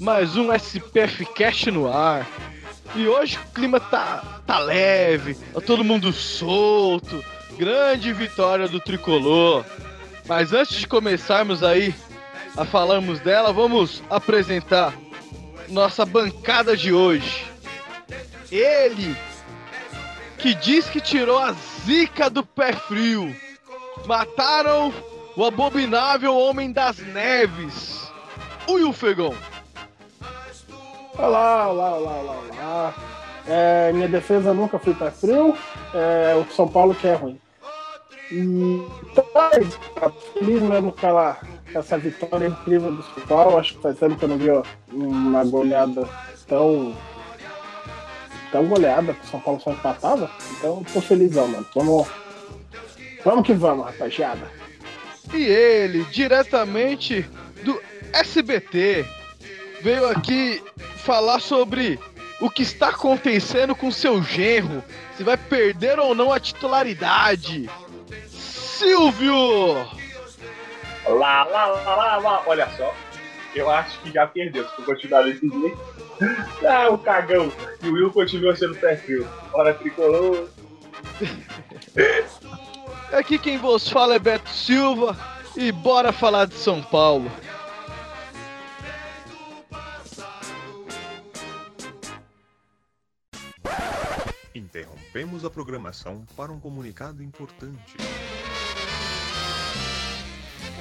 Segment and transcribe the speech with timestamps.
[0.00, 2.24] Mais um SPF Cast no ar.
[2.94, 7.24] E hoje o clima tá, tá leve, tá todo mundo solto.
[7.56, 9.64] Grande vitória do tricolor.
[10.26, 11.92] Mas antes de começarmos aí
[12.56, 14.94] a falarmos dela, vamos apresentar
[15.68, 17.44] nossa bancada de hoje.
[18.52, 19.16] Ele
[20.38, 21.52] que diz que tirou a
[21.84, 23.34] zica do pé frio.
[24.06, 24.94] Mataram
[25.36, 28.08] o abominável Homem das Neves.
[28.68, 29.34] Will Fegão.
[31.18, 32.94] Olá, olá, olá, olá, olá.
[33.44, 35.52] É, minha defesa nunca foi pé frio.
[35.92, 37.40] É, o São Paulo que é ruim.
[38.30, 41.36] E tá feliz mesmo com ela,
[41.74, 43.58] essa vitória incrível do São Paulo.
[43.58, 44.48] Acho que faz tempo que eu não vi
[44.92, 46.08] uma goleada
[46.46, 46.96] tão.
[48.52, 50.30] tão goleada que o São Paulo só empatava.
[50.52, 51.66] Então tô felizão, mano.
[51.74, 52.06] Vamos.
[53.24, 54.48] Vamos que vamos, rapaziada.
[55.34, 57.28] E ele, diretamente
[57.64, 59.04] do SBT,
[59.82, 60.62] veio aqui
[61.08, 61.98] falar sobre
[62.38, 64.84] o que está acontecendo com seu genro.
[65.16, 67.70] Se vai perder ou não a titularidade.
[68.28, 69.86] Silvio!
[71.06, 72.42] Lá, lá, lá, lá, lá.
[72.46, 72.94] Olha só,
[73.54, 74.68] eu acho que já perdeu.
[74.68, 75.78] Se for continuar desse jeito.
[76.66, 77.52] Ah, o cagão.
[77.80, 79.24] E o Will continua sendo perfil.
[79.52, 80.48] Hora tricolor.
[83.12, 85.16] Aqui quem vos fala é Beto Silva.
[85.56, 87.30] E bora falar de São Paulo.
[94.58, 97.96] Interrompemos a programação para um comunicado importante.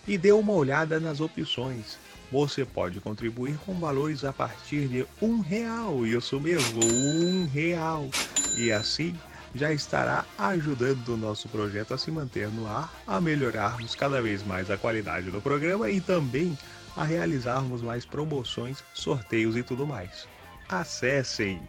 [0.07, 1.99] e dê uma olhada nas opções.
[2.35, 8.09] Você pode contribuir com valores a partir de um real, isso mesmo, um real.
[8.57, 9.17] E assim
[9.55, 14.45] já estará ajudando o nosso projeto a se manter no ar, a melhorarmos cada vez
[14.45, 16.57] mais a qualidade do programa e também
[16.97, 20.27] a realizarmos mais promoções, sorteios e tudo mais.
[20.67, 21.61] Acessem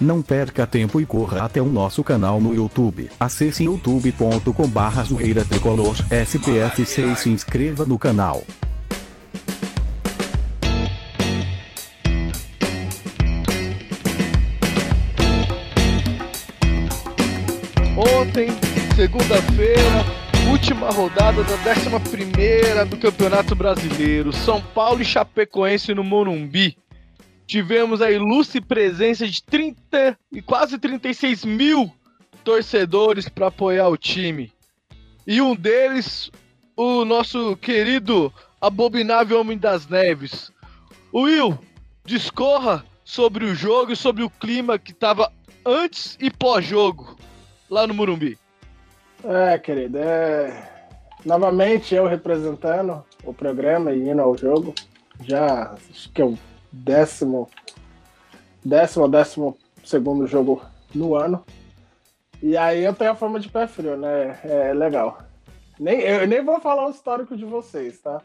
[0.00, 3.08] Não perca tempo e corra até o nosso canal no YouTube.
[3.20, 8.42] Acesse youtube.com barra zoeira tricolor SPFC e se inscreva no canal.
[17.96, 18.48] Ontem,
[18.96, 20.23] segunda-feira,
[20.64, 24.32] última rodada da 11 do Campeonato Brasileiro.
[24.32, 26.78] São Paulo e Chapecoense no Morumbi.
[27.46, 31.92] Tivemos a ilustre presença de 30 e quase 36 mil
[32.42, 34.50] torcedores para apoiar o time.
[35.26, 36.30] E um deles,
[36.74, 40.50] o nosso querido abominável Homem das Neves.
[41.12, 41.58] Will,
[42.06, 45.30] discorra sobre o jogo e sobre o clima que estava
[45.66, 47.18] antes e pós-jogo
[47.68, 48.38] lá no Morumbi.
[49.26, 50.52] É, querido, é...
[51.24, 54.74] novamente eu representando o programa e indo ao jogo.
[55.22, 56.38] Já acho que é o
[56.70, 57.48] décimo
[58.62, 60.62] décimo décimo segundo jogo
[60.94, 61.42] no ano.
[62.42, 64.38] E aí eu tenho a forma de pé frio, né?
[64.44, 65.18] É legal.
[65.80, 68.20] Nem, eu nem vou falar o histórico de vocês, tá?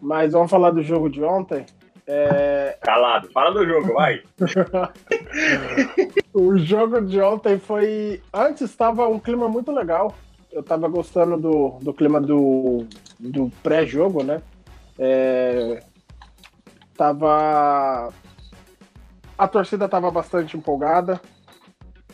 [0.00, 1.66] Mas vamos falar do jogo de ontem.
[2.06, 2.76] É...
[2.82, 4.22] Calado, fala do jogo, vai.
[6.34, 8.22] o jogo de ontem foi.
[8.32, 10.14] Antes estava um clima muito legal.
[10.52, 12.86] Eu estava gostando do, do clima do,
[13.18, 14.42] do pré-jogo, né?
[14.98, 15.82] É...
[16.96, 18.12] Tava.
[19.36, 21.20] A torcida estava bastante empolgada.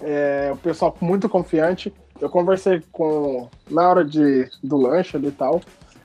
[0.01, 0.51] É...
[0.53, 1.93] O pessoal muito confiante.
[2.21, 3.49] Eu conversei com.
[3.69, 5.61] Na hora de, do lanche ali e tal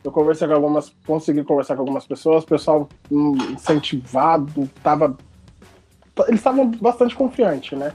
[0.06, 5.18] eu conversei com algumas, consegui conversar com algumas pessoas, o pessoal hum, incentivado, tava.
[6.28, 7.92] Eles estavam bastante confiantes, né?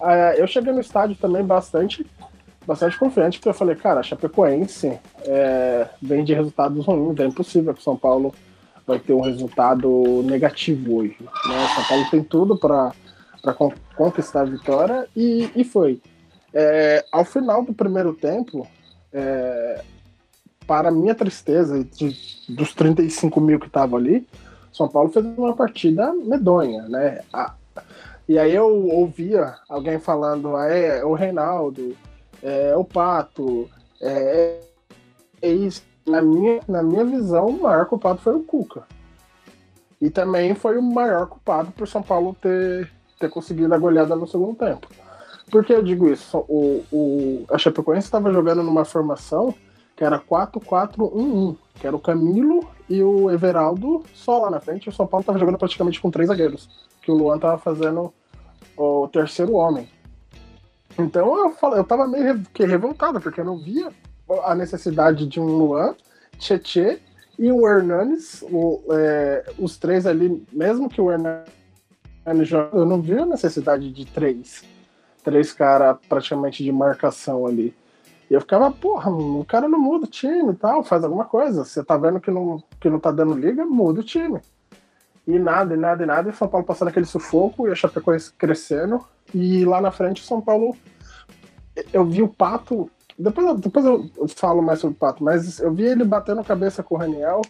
[0.00, 2.04] Ah, eu cheguei no estádio também bastante,
[2.66, 7.80] bastante confiante, porque eu falei, cara, Chapecoense é, vem de resultados ruins, é impossível que
[7.80, 8.34] o São Paulo
[8.84, 11.16] vai ter um resultado negativo hoje.
[11.20, 11.68] Né?
[11.74, 12.92] São Paulo tem tudo para
[13.94, 16.00] conquistar a vitória e, e foi.
[16.52, 18.66] É, ao final do primeiro tempo,
[19.12, 19.82] é,
[20.66, 22.16] para minha tristeza, de,
[22.48, 24.26] dos 35 mil que estavam ali,
[24.72, 27.20] São Paulo fez uma partida medonha, né?
[27.32, 27.54] A,
[28.28, 31.96] e aí eu ouvia alguém falando, ah, é, é o Reinaldo,
[32.42, 33.68] é, o Pato,
[34.00, 34.60] é,
[35.40, 35.82] é isso.
[36.06, 38.82] Na minha, na minha visão, o maior culpado foi o Cuca.
[40.00, 44.26] E também foi o maior culpado por São Paulo ter, ter conseguido a goleada no
[44.26, 44.88] segundo tempo.
[45.50, 46.38] Por que eu digo isso?
[46.48, 49.54] O, o, a Chapecoense estava jogando numa formação
[49.96, 54.88] que era 4-4-1-1, que era o Camilo e o Everaldo só lá na frente.
[54.88, 56.68] O São Paulo estava jogando praticamente com três zagueiros,
[57.02, 58.12] que o Luan estava fazendo
[58.76, 59.88] o terceiro homem.
[60.98, 63.90] Então eu, falei, eu tava meio que revoltado, porque eu não via
[64.44, 65.94] a necessidade de um Luan,
[66.38, 66.98] Tietê
[67.38, 71.46] e o Hernanes, o, é, os três ali, mesmo que o Hernanes
[72.42, 74.64] joga, eu não vi a necessidade de três.
[75.24, 77.74] Três caras praticamente de marcação ali.
[78.32, 81.66] E eu ficava, porra, o cara não muda o time e tal, faz alguma coisa.
[81.66, 84.40] Você tá vendo que não, que não tá dando liga, muda o time.
[85.26, 86.30] E nada, e nada, e nada.
[86.30, 89.04] E São Paulo passando aquele sufoco e a Chapecoense crescendo.
[89.34, 90.74] E lá na frente, São Paulo.
[91.92, 92.90] Eu vi o Pato.
[93.18, 96.94] Depois, depois eu falo mais sobre o Pato, mas eu vi ele batendo cabeça com
[96.94, 97.42] o Raniel,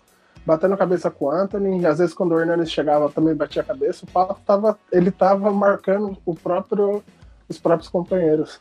[0.45, 1.81] batendo cabeça com o Anthony.
[1.81, 4.05] E às vezes, quando o Hernandes chegava, também batia a cabeça.
[4.05, 4.77] O Pato tava.
[4.91, 7.05] Ele tava marcando o próprio,
[7.49, 8.61] os próprios companheiros.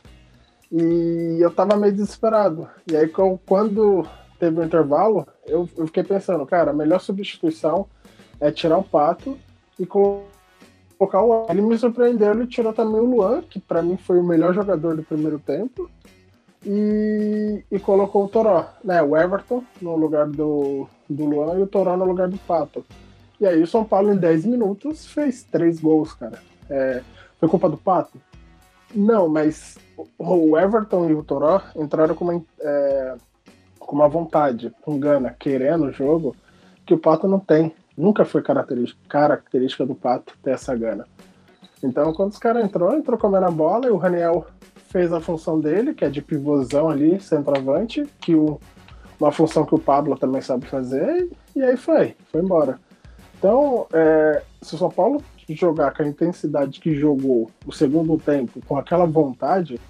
[0.72, 2.66] E eu tava meio desesperado.
[2.90, 3.06] E aí,
[3.44, 4.06] quando
[4.38, 7.86] teve o um intervalo, eu, eu, fiquei pensando, cara, a melhor substituição
[8.40, 9.38] é tirar o Pato
[9.78, 11.46] e colocar o.
[11.50, 14.96] Ele me surpreendeu, ele tirou também o Luan, que para mim foi o melhor jogador
[14.96, 15.90] do primeiro tempo.
[16.64, 19.02] E, e colocou o Toró, né?
[19.02, 22.84] O Everton no lugar do, do Luan e o Toró no lugar do Pato.
[23.40, 26.40] E aí o São Paulo em 10 minutos fez três gols, cara.
[26.70, 27.02] É,
[27.38, 28.16] foi culpa do Pato?
[28.94, 29.76] Não, mas
[30.18, 33.14] o Everton e o Toró entraram com uma, é,
[33.78, 36.36] com uma vontade, com gana, querendo o jogo,
[36.86, 37.74] que o Pato não tem.
[37.96, 41.06] Nunca foi característica, característica do Pato ter essa gana.
[41.82, 44.46] Então, quando os caras entrou, entrou comendo a bola e o Raniel
[44.88, 48.60] fez a função dele, que é de pivôzão ali, centroavante, que o,
[49.18, 52.78] uma função que o Pablo também sabe fazer, e aí foi, foi embora.
[53.38, 55.22] Então, é, se o São Paulo
[55.54, 59.80] jogar com a intensidade que jogou o segundo tempo, com aquela vontade,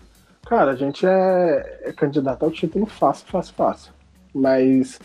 [0.53, 3.93] cara, a gente é, é candidato ao título fácil, fácil, fácil.
[4.35, 5.01] Mas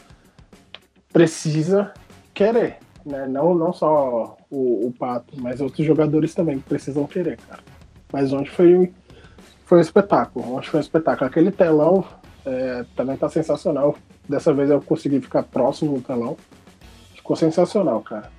[1.13, 1.93] precisa
[2.33, 3.25] querer, né?
[3.27, 7.63] Não, não só o, o Pato, mas outros jogadores também precisam querer, cara.
[8.11, 8.93] Mas ontem foi,
[9.65, 10.53] foi um espetáculo.
[10.53, 11.29] Ontem foi um espetáculo.
[11.29, 12.03] Aquele telão
[12.45, 13.95] é, também tá sensacional.
[14.27, 16.35] Dessa vez eu consegui ficar próximo do telão.
[17.15, 18.29] Ficou sensacional, cara.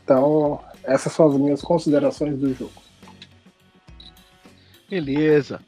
[0.00, 2.80] Então, essas são as minhas considerações do jogo.
[4.88, 5.60] Beleza.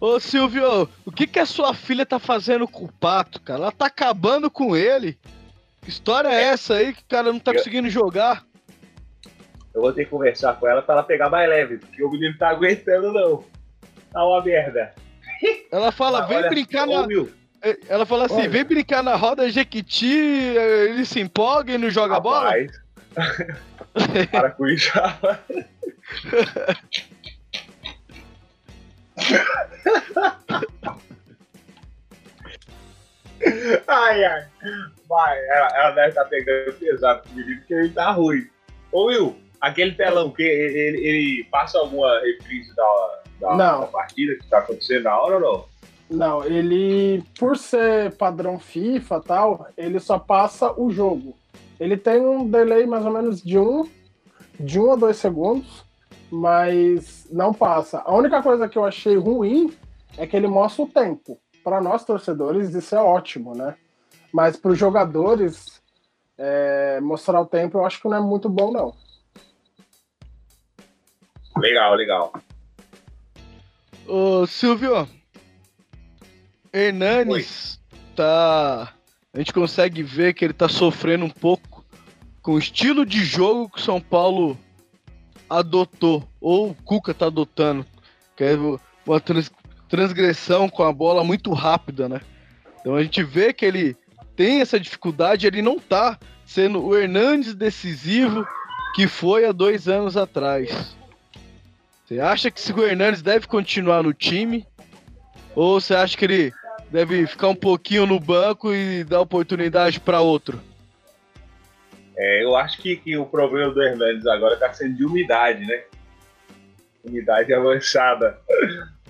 [0.00, 3.60] Ô Silvio, o que que a sua filha tá fazendo com o pato, cara?
[3.60, 5.18] Ela tá acabando com ele.
[5.82, 8.42] Que história é essa aí que o cara não tá conseguindo jogar?
[9.74, 12.36] Eu vou ter que conversar com ela pra ela pegar mais leve, porque o menino
[12.38, 13.44] tá aguentando não.
[14.10, 14.94] Tá uma merda.
[15.70, 17.06] Ela fala, vem brincar na.
[17.62, 18.48] É, ela fala assim, Olha.
[18.48, 22.72] vem brincar na roda Jequiti, ele se empolga e não joga Rapaz.
[23.14, 24.24] bola?
[24.32, 24.90] Para com isso.
[33.86, 34.46] ai, ai.
[35.08, 38.46] Vai, ela, ela deve estar tá pegando pesado com o menino, porque ele tá ruim.
[38.92, 44.46] Ô, Will, aquele telão, que ele, ele passa alguma reprise da, da, da, partida que
[44.48, 45.70] tá acontecendo na hora ou não?
[46.10, 51.36] Não, ele, por ser padrão FIFA e tal, ele só passa o jogo.
[51.78, 53.88] Ele tem um delay mais ou menos de um,
[54.58, 55.84] de um a dois segundos
[56.30, 58.00] mas não passa.
[58.04, 59.74] A única coisa que eu achei ruim
[60.16, 61.38] é que ele mostra o tempo.
[61.62, 63.76] Para nós torcedores, isso é ótimo, né?
[64.32, 65.82] Mas para os jogadores,
[66.38, 68.94] é, mostrar o tempo eu acho que não é muito bom, não.
[71.56, 72.32] Legal, legal.
[74.06, 75.06] Ô, Silvio,
[76.72, 77.98] Hernanes Oi.
[78.16, 78.94] tá.
[79.32, 81.84] A gente consegue ver que ele tá sofrendo um pouco
[82.42, 84.58] com o estilo de jogo que o São Paulo
[85.50, 87.84] adotou, ou o Cuca tá adotando,
[88.36, 88.54] que é
[89.04, 89.50] uma trans,
[89.88, 92.20] transgressão com a bola muito rápida, né?
[92.80, 93.96] Então a gente vê que ele
[94.36, 98.46] tem essa dificuldade, ele não tá sendo o Hernandes decisivo
[98.94, 100.96] que foi há dois anos atrás.
[102.06, 104.66] Você acha que o Hernandes deve continuar no time?
[105.54, 106.52] Ou você acha que ele
[106.90, 110.60] deve ficar um pouquinho no banco e dar oportunidade para outro?
[112.22, 115.84] É, eu acho que, que o problema do Hernandes agora está sendo de umidade, né?
[117.02, 118.38] Umidade avançada.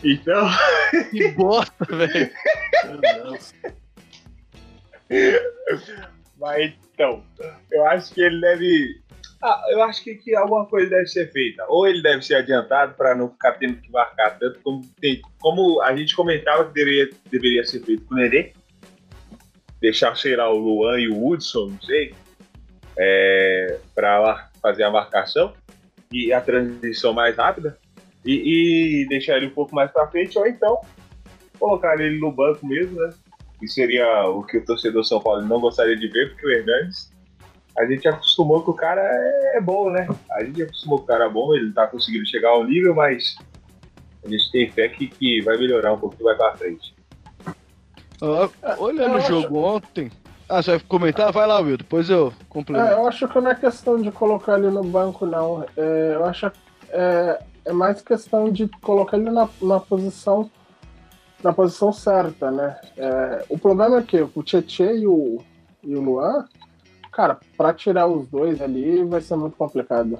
[0.02, 0.48] Então.
[1.10, 2.30] Que bosta, velho.
[6.38, 7.22] Mas então,
[7.70, 9.02] eu acho que ele deve.
[9.42, 11.64] Ah, eu acho que, que alguma coisa deve ser feita.
[11.68, 15.82] Ou ele deve ser adiantado para não ficar tendo que marcar tanto como, tem, como
[15.82, 18.52] a gente comentava que deveria, deveria ser feito com o Nenê.
[19.80, 22.14] Deixar, sei lá, o Luan e o Hudson, não sei
[23.02, 25.54] é, para fazer a marcação
[26.12, 27.78] e a transição mais rápida
[28.24, 30.78] e, e deixar ele um pouco mais para frente, ou então
[31.58, 33.10] colocar ele no banco mesmo, né?
[33.58, 37.10] Que seria o que o torcedor São Paulo não gostaria de ver, porque o Hernandes,
[37.78, 40.06] a gente acostumou que o cara é, é bom, né?
[40.32, 43.36] A gente acostumou que o cara é bom, ele tá conseguindo chegar ao nível, mas
[44.22, 46.94] a gente tem fé que, que vai melhorar um pouquinho mais pra frente.
[48.78, 50.10] olhando o jogo ontem,
[50.50, 51.32] ah, você vai comentar?
[51.32, 52.88] Vai lá, Will, depois eu complemento.
[52.88, 55.64] É, eu acho que não é questão de colocar ele no banco, não.
[55.76, 56.50] É, eu acho
[56.90, 60.50] é, é mais questão de colocar ele na, na posição
[61.42, 62.78] na posição certa, né?
[62.96, 65.38] É, o problema é que o Tietchan e o,
[65.82, 66.44] e o Luan,
[67.10, 70.18] cara, para tirar os dois ali vai ser muito complicado.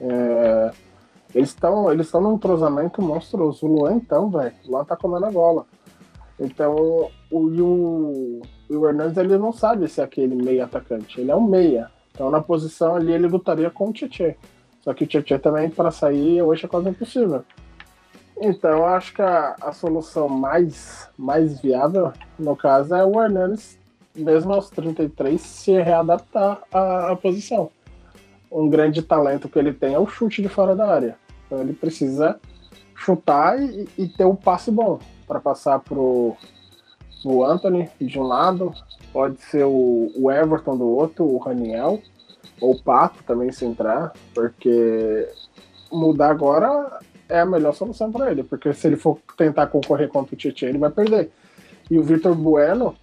[0.00, 0.70] É,
[1.34, 3.66] eles estão eles num entrosamento monstruoso.
[3.66, 5.66] O Luan, então, velho, o Luan tá comendo a bola.
[6.38, 11.20] Então, o, o, o Hernandes ele não sabe se é aquele meia atacante.
[11.20, 11.90] Ele é um meia.
[12.12, 14.34] Então, na posição ali, ele lutaria com o Tietchan.
[14.80, 17.44] Só que o Tietchan também, para sair, hoje é quase impossível.
[18.40, 23.78] Então, eu acho que a, a solução mais, mais viável, no caso, é o Hernandes,
[24.14, 27.70] mesmo aos 33, se readaptar à, à posição.
[28.50, 31.16] Um grande talento que ele tem é o chute de fora da área.
[31.46, 32.38] Então, ele precisa
[32.94, 34.98] chutar e, e ter um passe bom
[35.32, 36.36] para passar pro,
[37.24, 38.72] o Anthony de um lado,
[39.12, 42.02] pode ser o, o Everton do outro, o Raniel,
[42.60, 45.26] ou o Pato também se entrar, porque
[45.90, 50.34] mudar agora é a melhor solução para ele, porque se ele for tentar concorrer contra
[50.34, 51.30] o Tietchan, ele vai perder.
[51.90, 52.94] E o Vitor Bueno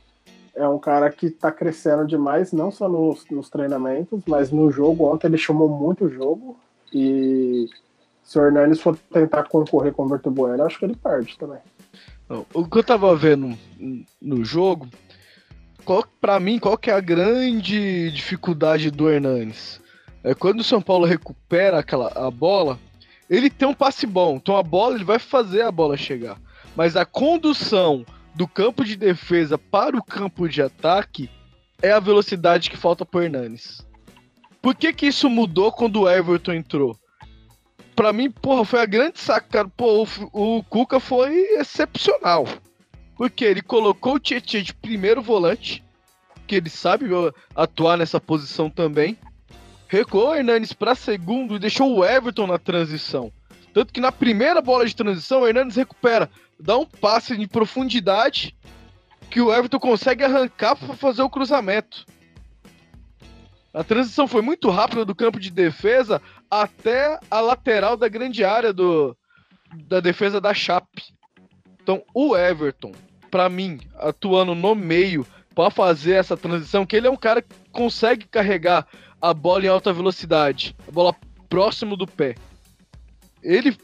[0.56, 5.12] é um cara que está crescendo demais, não só nos, nos, treinamentos, mas no jogo.
[5.12, 6.58] Ontem ele chamou muito o jogo.
[6.94, 7.68] E
[8.24, 11.60] se o Hernandes for tentar concorrer com o Vitor Bueno, acho que ele perde também.
[12.54, 13.58] O que eu tava vendo
[14.22, 14.88] no jogo,
[15.84, 19.82] qual, pra mim, qual que é a grande dificuldade do Hernanes?
[20.24, 22.78] É quando o São Paulo recupera aquela, a bola,
[23.28, 24.36] ele tem um passe bom.
[24.36, 26.40] Então a bola, ele vai fazer a bola chegar.
[26.76, 28.06] Mas a condução
[28.36, 31.30] do campo de defesa para o campo de ataque
[31.82, 33.84] é a velocidade que falta pro Hernanes.
[34.62, 36.96] Por que que isso mudou quando o Everton entrou?
[38.00, 39.70] Pra mim, porra, foi a grande sacada.
[39.76, 42.48] Pô, o, o Cuca foi excepcional.
[43.18, 45.84] Porque ele colocou o Tietchan de primeiro volante,
[46.48, 47.08] que ele sabe
[47.54, 49.18] atuar nessa posição também.
[49.90, 53.34] Recuou o Hernanes para segundo e deixou o Everton na transição.
[53.74, 58.56] Tanto que na primeira bola de transição, o Hernandes recupera, dá um passe em profundidade
[59.30, 62.06] que o Everton consegue arrancar para fazer o cruzamento.
[63.74, 68.74] A transição foi muito rápida do campo de defesa até a lateral da grande área
[68.74, 69.16] do,
[69.88, 71.04] da defesa da Chape.
[71.82, 72.92] Então, o Everton,
[73.30, 77.56] para mim, atuando no meio para fazer essa transição, que ele é um cara que
[77.72, 78.88] consegue carregar
[79.22, 81.16] a bola em alta velocidade, a bola
[81.50, 82.36] próximo do pé.
[83.44, 83.76] Ele,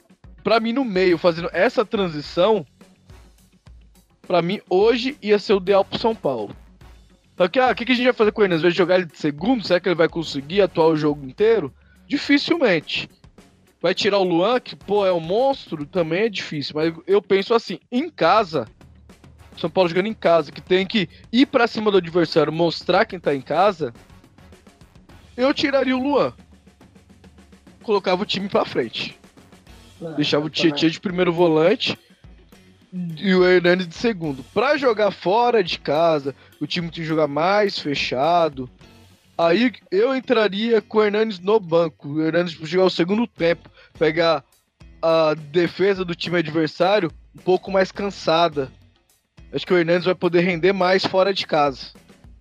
[0.43, 2.65] para mim, no meio, fazendo essa transição,
[4.25, 6.55] para mim, hoje ia ser o ideal pro São Paulo.
[7.37, 8.55] Só que, ah, que, que a gente vai fazer com ele?
[8.55, 11.73] Às vezes jogar ele de segundo, será que ele vai conseguir atuar o jogo inteiro?
[12.07, 13.09] Dificilmente.
[13.81, 16.73] Vai tirar o Luan, que, pô, é um monstro, também é difícil.
[16.75, 18.67] Mas eu penso assim, em casa,
[19.57, 23.19] São Paulo jogando em casa, que tem que ir para cima do adversário, mostrar quem
[23.19, 23.93] tá em casa,
[25.37, 26.33] eu tiraria o Luan.
[27.83, 29.19] Colocava o time pra frente.
[30.15, 31.97] Deixava o Tietchan de primeiro volante
[33.17, 34.43] e o Hernandes de segundo.
[34.53, 38.69] Para jogar fora de casa, o time tem que jogar mais fechado.
[39.37, 42.07] Aí eu entraria com o Hernandes no banco.
[42.07, 44.43] O Hernandes jogar o segundo tempo, pegar
[45.01, 48.71] a defesa do time adversário um pouco mais cansada.
[49.51, 51.87] Acho que o Hernandes vai poder render mais fora de casa.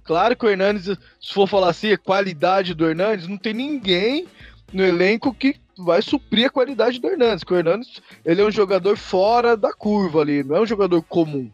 [0.05, 0.87] Claro que o Hernandes,
[1.21, 4.27] se for falar assim, a qualidade do Hernandes, não tem ninguém
[4.73, 7.43] no elenco que vai suprir a qualidade do Hernandes.
[7.43, 11.03] Porque o Hernandes ele é um jogador fora da curva ali, não é um jogador
[11.03, 11.51] comum.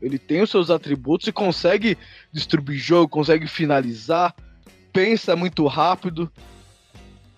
[0.00, 1.96] Ele tem os seus atributos e consegue
[2.32, 4.34] distribuir jogo, consegue finalizar,
[4.92, 6.30] pensa muito rápido.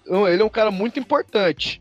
[0.07, 1.81] Ele é um cara muito importante.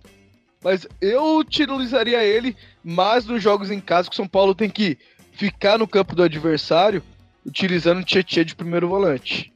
[0.63, 4.97] Mas eu utilizaria ele mais nos jogos em casa, que o São Paulo tem que
[5.33, 7.03] ficar no campo do adversário,
[7.45, 9.51] utilizando o Tietchan de primeiro volante.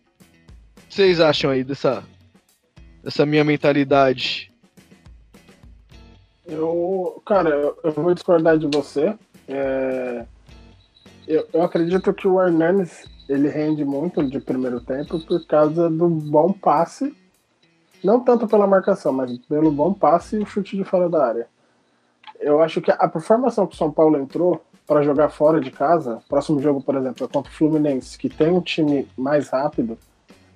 [0.78, 2.04] O que vocês acham aí dessa,
[3.02, 4.52] dessa minha mentalidade?
[6.46, 7.50] Eu, cara,
[7.84, 9.16] eu vou discordar de você.
[9.48, 10.26] É,
[11.26, 16.08] eu, eu acredito que o Hernanes ele rende muito de primeiro tempo por causa do
[16.08, 17.16] bom passe.
[18.04, 21.48] Não tanto pela marcação, mas pelo bom passe e o chute de fora da área.
[22.40, 26.22] Eu acho que a formação que o São Paulo entrou para jogar fora de casa,
[26.30, 29.98] próximo jogo, por exemplo, é contra o Fluminense, que tem um time mais rápido,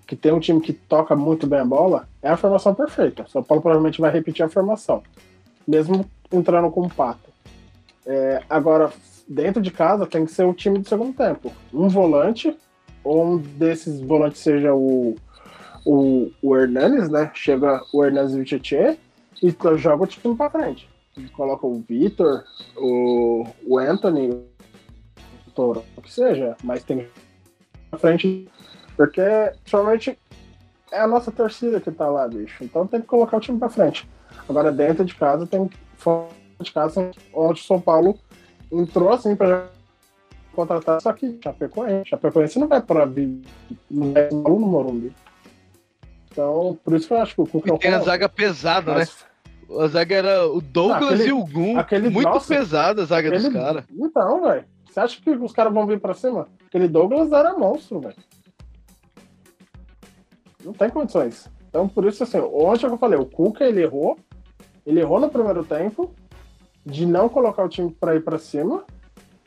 [0.08, 3.25] que tem um time que toca muito bem a bola, é a formação perfeita.
[3.28, 5.01] São Paulo provavelmente vai repetir a formação
[5.68, 7.32] mesmo entrando com o Pato.
[8.06, 8.92] É, agora,
[9.28, 11.51] dentro de casa, tem que ser o time do segundo tempo.
[11.74, 12.56] Um volante,
[13.04, 15.16] ou um desses volantes seja o,
[15.86, 17.32] o, o Hernanes, né?
[17.34, 18.96] Chega o Hernanes e o Tietchan
[19.42, 20.90] e joga o time pra frente.
[21.34, 22.44] Coloca o Vitor,
[22.78, 27.08] o, o Anthony, o Toro, o que seja, mas tem
[27.90, 28.48] pra frente,
[28.96, 29.22] porque
[29.66, 30.18] somente
[30.92, 32.64] é a nossa torcida que tá lá, bicho.
[32.64, 34.07] Então tem que colocar o time pra frente.
[34.48, 36.29] Agora, dentro de casa, tem fora
[36.60, 38.18] de casa, onde o São Paulo
[38.72, 39.68] entrou assim para
[40.53, 42.10] contratar, só que Chapecoense.
[42.10, 43.05] Chapecoense não vai para
[43.90, 45.14] não vai no Morumbi.
[46.31, 49.07] Então, por isso que eu acho que o Cuca e tem a zaga pesada, né?
[49.79, 51.77] A zaga era o Douglas ah, aquele, e o Gum.
[51.77, 53.86] Aquele, muito nossa, pesada a zaga aquele, dos caras.
[53.92, 54.66] Então, velho.
[54.90, 56.50] Você acha que os caras vão vir pra cima?
[56.68, 58.16] Aquele Douglas era monstro, velho.
[60.64, 61.50] Não tem condições.
[61.70, 64.18] Então, por isso, assim, ontem eu falei, o Cuca ele errou,
[64.86, 66.14] ele errou no primeiro tempo
[66.85, 68.83] de não colocar o time para ir para cima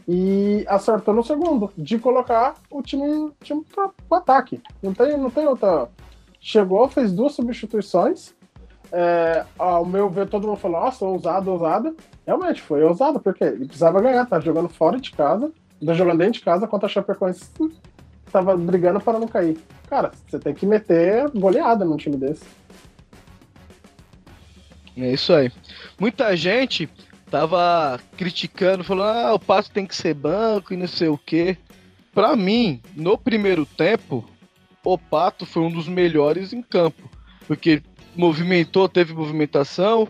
[0.07, 4.61] e acertou no segundo, de colocar o time, time para o ataque.
[4.83, 5.89] Não tem, não tem outra.
[6.39, 8.35] Chegou, fez duas substituições.
[8.93, 11.97] É, ao meu ver, todo mundo falou: Nossa, ousado, ousado.
[12.27, 15.51] Realmente foi ousado, porque ele precisava ganhar, tá jogando fora de casa,
[15.85, 17.51] tá jogando dentro de casa contra a Chapecoense,
[18.31, 19.59] tava brigando para não cair.
[19.89, 22.45] Cara, você tem que meter goleada num time desse.
[24.97, 25.51] É isso aí.
[25.99, 26.89] Muita gente
[27.35, 31.57] tava criticando, falando: ah, o Pato tem que ser banco e não sei o quê.
[32.15, 34.25] Para mim, no primeiro tempo,
[34.85, 37.11] o Pato foi um dos melhores em campo,
[37.49, 37.83] porque
[38.15, 40.07] movimentou, teve movimentação,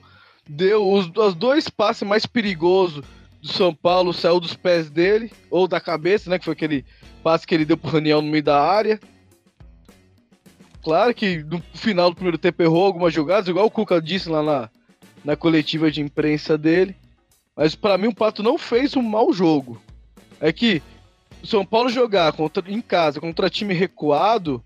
[0.47, 3.03] deu os, os dois passes mais perigosos
[3.41, 6.39] do São Paulo, saiu dos pés dele, ou da cabeça, né?
[6.39, 6.85] Que foi aquele
[7.23, 9.01] passe que ele deu pro Raniel no meio da área.
[10.83, 14.43] Claro que no final do primeiro tempo errou algumas jogadas, igual o Cuca disse lá
[14.43, 14.71] na,
[15.25, 16.95] na coletiva de imprensa dele.
[17.57, 19.81] Mas para mim o Pato não fez um mau jogo.
[20.41, 20.83] É que
[21.43, 24.63] o São Paulo jogar contra, em casa contra time recuado,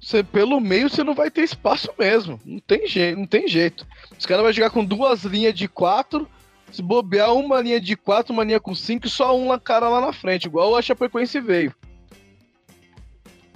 [0.00, 2.40] você, pelo meio você não vai ter espaço mesmo.
[2.44, 3.86] Não tem jeito, não tem jeito.
[4.18, 6.28] Os caras vão jogar com duas linhas de quatro,
[6.70, 10.12] se bobear uma linha de quatro, uma linha com cinco só um cara lá na
[10.12, 11.74] frente, igual a Chapecoense veio.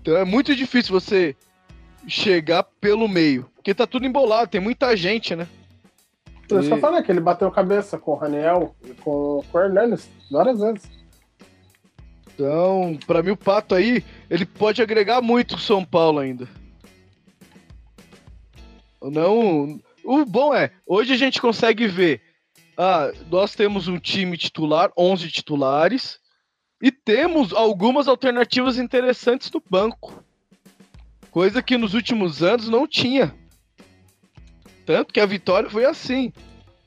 [0.01, 1.37] Então é muito difícil você
[2.07, 5.47] chegar pelo meio, porque tá tudo embolado, tem muita gente, né?
[6.51, 10.61] Eu só falei que ele bateu cabeça com o Raniel e com o Hernandes várias
[10.61, 10.91] vezes.
[12.35, 16.49] Então, para mim o Pato aí, ele pode agregar muito o São Paulo ainda.
[19.03, 22.21] Não, o bom é, hoje a gente consegue ver,
[22.77, 26.19] ah, nós temos um time titular, 11 titulares,
[26.81, 30.23] e temos algumas alternativas interessantes no banco.
[31.31, 33.35] Coisa que nos últimos anos não tinha.
[34.89, 36.33] Tanto que a vitória foi assim.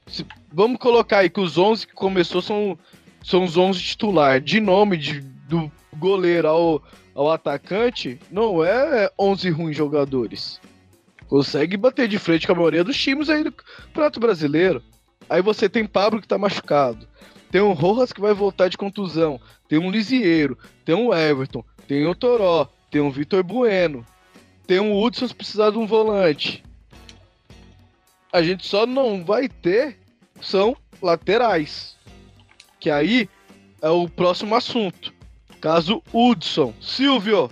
[0.08, 2.76] Se, vamos colocar aí que os 11 que começou são,
[3.24, 4.42] são os 11 titular.
[4.42, 6.84] De nome de, do goleiro ao,
[7.14, 10.60] ao atacante, não é 11 ruins jogadores.
[11.28, 13.54] Consegue bater de frente com a maioria dos times aí do
[13.94, 14.82] Prato Brasileiro.
[15.30, 17.08] Aí você tem Pablo que tá machucado.
[17.52, 19.40] Tem um Rojas que vai voltar de contusão.
[19.70, 20.58] Tem um Lisieiro.
[20.84, 21.64] Tem um Everton.
[21.88, 22.68] Tem o Toró.
[22.90, 24.04] Tem um Vitor Bueno.
[24.66, 26.64] Tem um Hudson se precisar de um volante.
[28.32, 29.98] A gente só não vai ter
[30.41, 31.98] são laterais.
[32.80, 33.30] Que aí
[33.82, 35.13] é o próximo assunto.
[35.60, 36.74] Caso Hudson.
[36.82, 37.52] Silvio,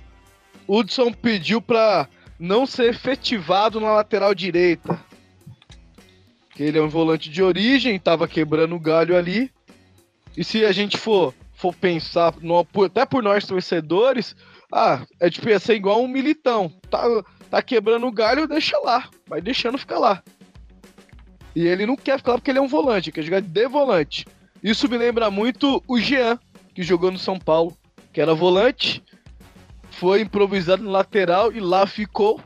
[0.67, 2.07] Hudson pediu para
[2.39, 4.99] não ser efetivado na lateral direita.
[6.57, 9.51] Ele é um volante de origem, estava quebrando o galho ali.
[10.35, 14.35] E se a gente for, for pensar, no, até por nós torcedores,
[14.71, 16.69] ah, é tipo, ia ser igual um militão.
[16.89, 17.03] Tá,
[17.49, 19.09] tá quebrando o galho, deixa lá.
[19.27, 20.21] Vai deixando ficar lá.
[21.59, 24.25] E ele não quer ficar lá porque ele é um volante, quer jogar de volante.
[24.63, 26.39] Isso me lembra muito o Jean,
[26.73, 27.77] que jogou no São Paulo,
[28.13, 29.03] que era volante,
[29.91, 32.39] foi improvisado no lateral e lá ficou.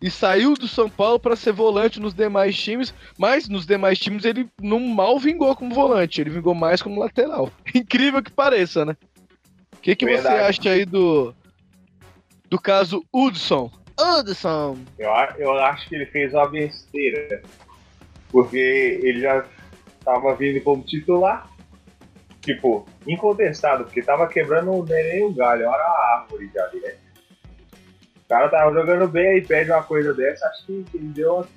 [0.00, 4.24] E saiu do São Paulo para ser volante nos demais times, mas nos demais times
[4.24, 7.52] ele não mal vingou como volante, ele vingou mais como lateral.
[7.74, 8.96] Incrível que pareça, né?
[9.76, 11.34] O que, que você acha aí do,
[12.48, 13.70] do caso Hudson?
[14.00, 14.78] Hudson!
[14.98, 17.42] Eu, eu acho que ele fez uma besteira,
[18.30, 19.44] porque ele já
[19.98, 21.48] estava vindo como titular,
[22.40, 26.94] tipo, incontestado, porque tava quebrando nem o galho, era a árvore já ali, né?
[28.24, 31.48] O cara tava jogando bem aí pede uma coisa dessa, acho que ele deu uma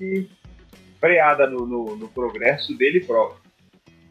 [1.00, 3.42] freada no, no, no, progresso dele próprio.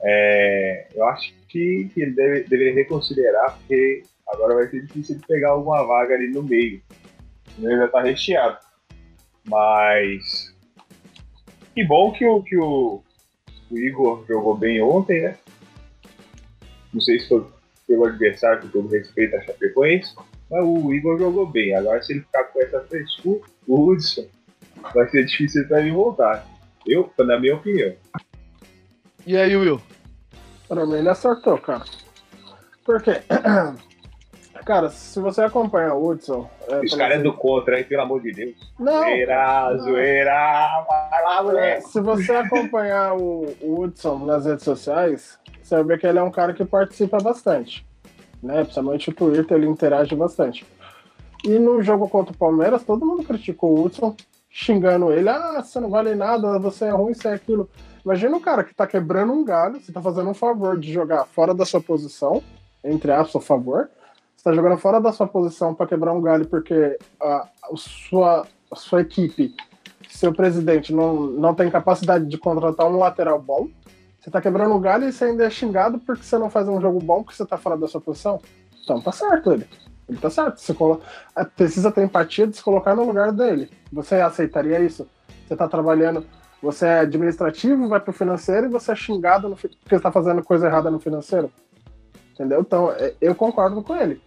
[0.03, 5.27] É, eu acho que, que ele deve, deveria reconsiderar, porque agora vai ser difícil de
[5.27, 6.83] pegar alguma vaga ali no meio.
[7.59, 8.59] Ele já tá recheado.
[9.45, 10.50] Mas.
[11.75, 13.03] Que bom que o, que o,
[13.71, 15.37] o Igor jogou bem ontem, né?
[16.93, 17.47] Não sei se foi
[17.87, 20.15] pelo adversário, com todo respeito a Chapecoense,
[20.51, 21.75] mas o Igor jogou bem.
[21.75, 24.27] Agora, se ele ficar com essa frescura, o Hudson
[24.95, 26.47] vai ser difícil para ele voltar.
[26.87, 27.95] Eu, na minha opinião.
[29.27, 29.81] E aí, Will?
[30.69, 31.85] Para mim, ele acertou, cara.
[32.85, 33.23] Por quê?
[34.65, 36.49] Cara, se você acompanha o Hudson.
[36.69, 37.85] É, Esse cara é do contra, hein?
[37.85, 38.73] Pelo amor de Deus.
[38.79, 39.03] Não.
[39.03, 39.79] Zoeira, não.
[39.79, 40.85] zoeira.
[41.11, 41.89] Vai lá, moleque.
[41.89, 46.23] Se você acompanhar o, o Hudson nas redes sociais, você vai ver que ele é
[46.23, 47.87] um cara que participa bastante.
[48.43, 48.63] Né?
[48.63, 50.67] Principalmente o Twitter, ele interage bastante.
[51.45, 54.15] E no jogo contra o Palmeiras, todo mundo criticou o Hudson,
[54.51, 55.29] xingando ele.
[55.29, 57.69] Ah, você não vale nada, você é ruim, você é aquilo.
[58.05, 61.25] Imagina o cara que tá quebrando um galho, você tá fazendo um favor de jogar
[61.25, 62.43] fora da sua posição,
[62.85, 63.89] entre aspas, favor
[64.41, 68.77] está jogando fora da sua posição para quebrar um galho porque a, a, sua, a
[68.77, 69.55] sua equipe,
[70.09, 73.69] seu presidente, não, não tem capacidade de contratar um lateral bom.
[74.19, 76.81] Você está quebrando o galho e você ainda é xingado porque você não faz um
[76.81, 78.41] jogo bom porque você está fora da sua posição.
[78.83, 79.67] Então tá certo ele.
[80.09, 80.59] Ele tá certo.
[80.59, 80.75] Você.
[81.37, 83.71] É, precisa ter empatia de se colocar no lugar dele.
[83.93, 85.07] Você aceitaria isso?
[85.47, 86.25] Você está trabalhando,
[86.63, 89.57] você é administrativo, vai pro financeiro e você é xingado no...
[89.57, 91.51] porque está fazendo coisa errada no financeiro?
[92.41, 92.61] Entendeu?
[92.63, 94.19] Então, é, eu concordo com ele.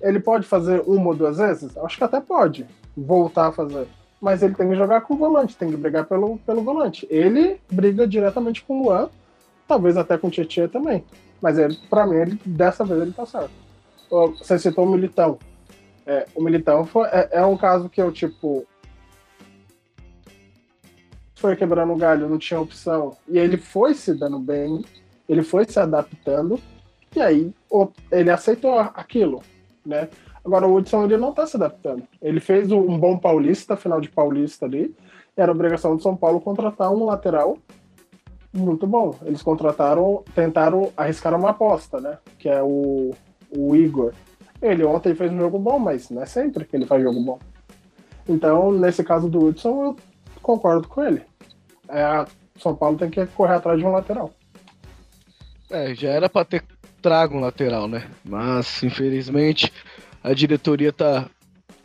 [0.00, 1.76] Ele pode fazer uma ou duas vezes?
[1.78, 2.64] Acho que até pode
[2.96, 3.88] voltar a fazer.
[4.20, 7.08] Mas ele tem que jogar com o volante, tem que brigar pelo, pelo volante.
[7.10, 9.08] Ele briga diretamente com o Luan,
[9.66, 11.04] talvez até com o Tietchan também.
[11.42, 13.50] Mas ele, pra mim, ele, dessa vez ele tá certo.
[14.38, 15.36] Você citou o Militão.
[16.06, 18.64] É, o Militão foi, é, é um caso que eu, tipo,
[21.34, 23.16] foi quebrando o galho, não tinha opção.
[23.26, 24.84] E ele foi se dando bem,
[25.28, 26.60] ele foi se adaptando,
[27.18, 27.54] e aí
[28.10, 29.42] ele aceitou aquilo
[29.86, 30.08] né?
[30.44, 32.02] Agora o Hudson ele não está se adaptando.
[32.20, 34.94] Ele fez um bom paulista, final de paulista ali.
[35.36, 37.56] Era obrigação do São Paulo contratar um lateral
[38.52, 39.14] muito bom.
[39.22, 42.18] Eles contrataram, tentaram arriscar uma aposta, né?
[42.38, 43.12] Que é o,
[43.56, 44.12] o Igor.
[44.60, 47.38] Ele ontem fez um jogo bom, mas não é sempre que ele faz jogo bom.
[48.28, 49.96] Então, nesse caso do Hudson, eu
[50.42, 51.22] concordo com ele.
[51.88, 52.24] É,
[52.58, 54.30] São Paulo tem que correr atrás de um lateral.
[55.70, 56.62] É, já era para ter
[57.06, 58.04] trago um lateral, né?
[58.24, 59.72] Mas, infelizmente,
[60.24, 61.26] a diretoria tá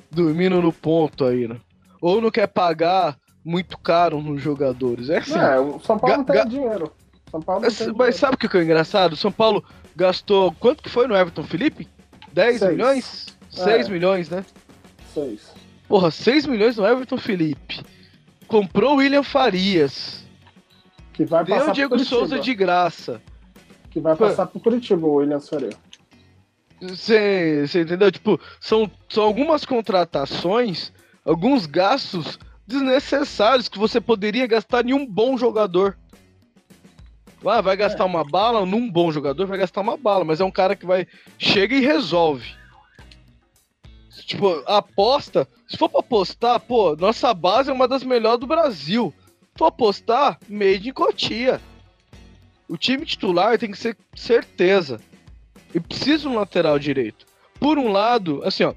[0.10, 1.58] dormindo no ponto aí, né?
[2.02, 5.12] Ou não quer pagar muito caro nos jogadores.
[5.12, 5.38] É assim.
[5.38, 6.92] É, o São Paulo não tem dinheiro.
[7.30, 8.14] São Paulo Mas dinheiro.
[8.14, 9.16] sabe o que é engraçado?
[9.16, 9.64] São Paulo
[9.96, 10.52] gastou.
[10.54, 11.88] Quanto que foi no Everton Felipe?
[12.34, 12.72] 10 Seis.
[12.72, 13.28] milhões?
[13.52, 13.92] 6 é.
[13.92, 14.44] milhões, né?
[15.14, 15.54] 6.
[15.88, 17.86] Porra, 6 milhões no Everton Felipe.
[18.48, 20.26] Comprou o William Farias.
[21.14, 23.22] Que vai Deu o Diego Souza de graça
[23.92, 25.72] que vai passar pro Curitiba, o Williams Faria.
[26.82, 28.12] Você entendeu?
[28.12, 30.92] Tipo, são, são algumas contratações,
[31.24, 35.98] alguns gastos desnecessários que você poderia gastar em um bom jogador.
[37.46, 38.08] Ah, vai gastar é.
[38.08, 41.08] uma bala num bom jogador, vai gastar uma bala, mas é um cara que vai
[41.38, 42.48] chega e resolve.
[44.26, 49.14] Tipo, aposta, se for pra apostar, pô, nossa base é uma das melhores do Brasil.
[49.42, 51.60] Se for apostar, made in Cotia.
[52.72, 55.02] O time titular tem que ser certeza.
[55.76, 57.26] E precisa um lateral direito.
[57.60, 58.74] Por um lado, assim, ó,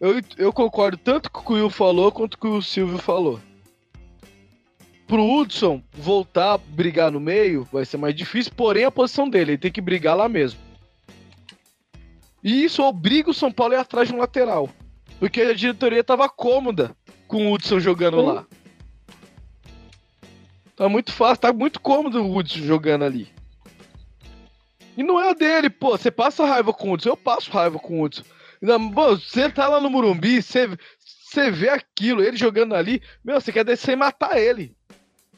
[0.00, 2.62] eu, eu concordo tanto com o que o Will falou quanto com o que o
[2.62, 3.38] Silvio falou.
[5.06, 9.52] pro Hudson voltar a brigar no meio vai ser mais difícil, porém a posição dele,
[9.52, 10.58] ele tem que brigar lá mesmo.
[12.42, 14.68] E isso obriga o São Paulo a ir atrás de um lateral.
[15.20, 16.90] Porque a diretoria tava cômoda
[17.28, 18.26] com o Hudson jogando Sim.
[18.26, 18.46] lá.
[20.78, 23.28] Tá muito fácil, tá muito cômodo o Hudson jogando ali.
[24.96, 25.90] E não é a dele, pô.
[25.90, 28.22] Você passa raiva com o Hudson, eu passo raiva com o Hudson.
[28.60, 33.64] Você tá lá no Murumbi, você, você vê aquilo, ele jogando ali, meu, você quer
[33.64, 34.76] descer e matar ele.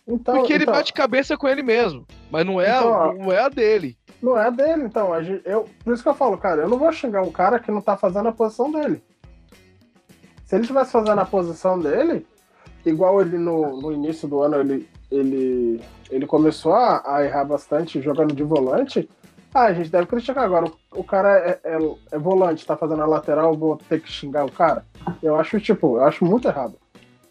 [0.06, 2.06] Então, Porque ele então, bate cabeça com ele mesmo.
[2.30, 3.96] Mas não é, então, não é a dele.
[4.22, 5.14] Não é a dele, então.
[5.14, 7.70] A eu, por isso que eu falo, cara, eu não vou xingar um cara que
[7.70, 9.02] não tá fazendo a posição dele.
[10.44, 12.26] Se ele estivesse fazendo a posição dele,
[12.84, 18.00] igual ele no, no início do ano, ele, ele, ele começou a, a errar bastante
[18.00, 19.08] jogando de volante.
[19.52, 20.66] Ah, a gente deve criticar agora.
[20.66, 21.78] O, o cara é, é,
[22.12, 24.84] é, volante, tá fazendo a lateral, vou ter que xingar o cara.
[25.22, 26.74] Eu acho, tipo, eu acho muito errado.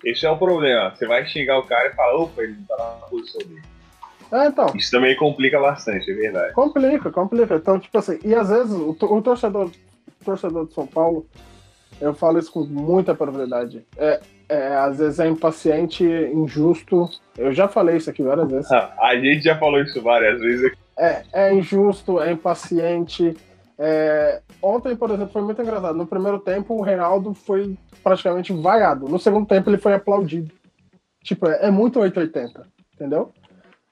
[0.03, 0.93] Esse é o problema.
[0.93, 3.61] Você vai xingar o cara e fala, opa, ele não tá na posição dele.
[4.31, 4.67] É, então.
[4.75, 6.53] Isso também complica bastante, é verdade.
[6.53, 7.55] Complica, complica.
[7.55, 9.71] Então, tipo assim, e às vezes o, o torcedor,
[10.21, 11.25] o torcedor de São Paulo
[11.99, 13.85] eu falo isso com muita propriedade.
[13.97, 17.09] É, é, às vezes é impaciente, injusto.
[17.37, 18.71] Eu já falei isso aqui várias vezes.
[18.71, 20.71] a gente já falou isso várias vezes.
[20.97, 23.35] É, é injusto, é impaciente.
[23.77, 24.41] É...
[24.61, 25.95] Ontem, por exemplo, foi muito engraçado.
[25.95, 29.07] No primeiro tempo, o Reinaldo foi praticamente vaiado.
[29.07, 30.51] No segundo tempo, ele foi aplaudido.
[31.23, 33.31] Tipo, é, é muito 880, entendeu?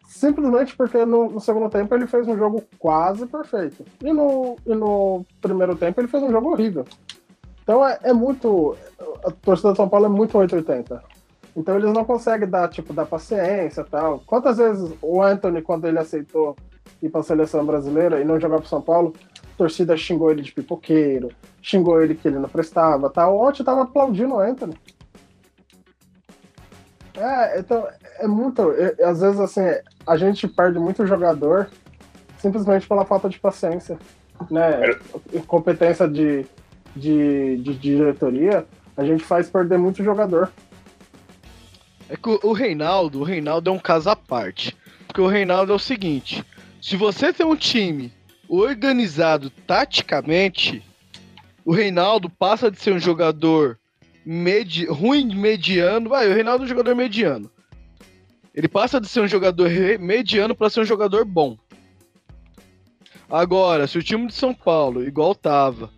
[0.07, 3.85] Simplesmente porque no, no, segundo tempo ele fez um jogo quase perfeito.
[4.03, 6.85] E no, e no primeiro tempo ele fez um jogo horrível.
[7.67, 8.77] Então é, é muito.
[9.25, 11.03] A torcida de São Paulo é muito 880.
[11.53, 14.23] Então eles não conseguem dar, tipo, dar paciência e tal.
[14.25, 16.55] Quantas vezes o Anthony, quando ele aceitou
[17.03, 20.43] ir para a seleção brasileira e não jogar para São Paulo, a torcida xingou ele
[20.43, 21.29] de pipoqueiro,
[21.61, 23.37] xingou ele que ele não prestava tal.
[23.37, 24.77] Ontem tava aplaudindo o Anthony.
[27.17, 27.85] É, então,
[28.19, 28.71] é muito.
[28.71, 29.61] É, às vezes, assim,
[30.07, 31.69] a gente perde muito jogador
[32.37, 33.99] simplesmente pela falta de paciência,
[34.49, 34.97] né?
[35.33, 36.45] Incompetência de
[36.97, 40.51] de, de, diretoria, a gente faz perder muito jogador.
[42.09, 44.75] É que o, Reinaldo, o Reinaldo é um caso à parte.
[45.05, 46.43] Porque o Reinaldo é o seguinte:
[46.81, 48.11] se você tem um time
[48.47, 50.83] organizado taticamente,
[51.65, 53.77] o Reinaldo passa de ser um jogador
[54.25, 56.09] medi ruim, mediano.
[56.09, 57.49] Vai, o Reinaldo é um jogador mediano.
[58.53, 61.57] Ele passa de ser um jogador mediano para ser um jogador bom.
[63.29, 65.91] Agora, se o time de São Paulo, igual tava,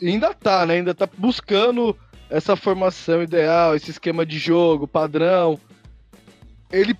[0.00, 0.74] ainda tá, né?
[0.74, 1.96] Ainda tá buscando
[2.30, 5.58] essa formação ideal, esse esquema de jogo, padrão.
[6.70, 6.96] Ele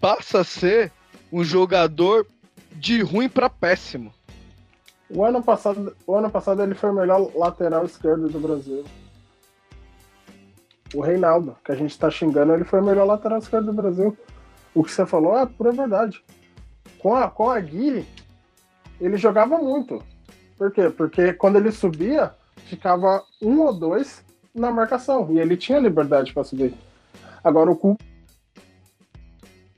[0.00, 0.92] passa a ser
[1.32, 2.26] um jogador
[2.72, 4.12] de ruim para péssimo.
[5.10, 8.84] O ano passado, o ano passado ele foi o melhor lateral esquerdo do Brasil.
[10.94, 14.16] O Reinaldo, que a gente tá xingando, ele foi o melhor lateral esquerdo do Brasil.
[14.74, 16.22] O que você falou é pura verdade.
[16.98, 18.06] Com a, com a Gui,
[19.00, 20.02] ele jogava muito.
[20.58, 20.90] Por quê?
[20.90, 22.32] Porque quando ele subia,
[22.66, 25.28] ficava um ou dois na marcação.
[25.30, 26.74] E ele tinha liberdade para subir.
[27.42, 27.96] Agora o cu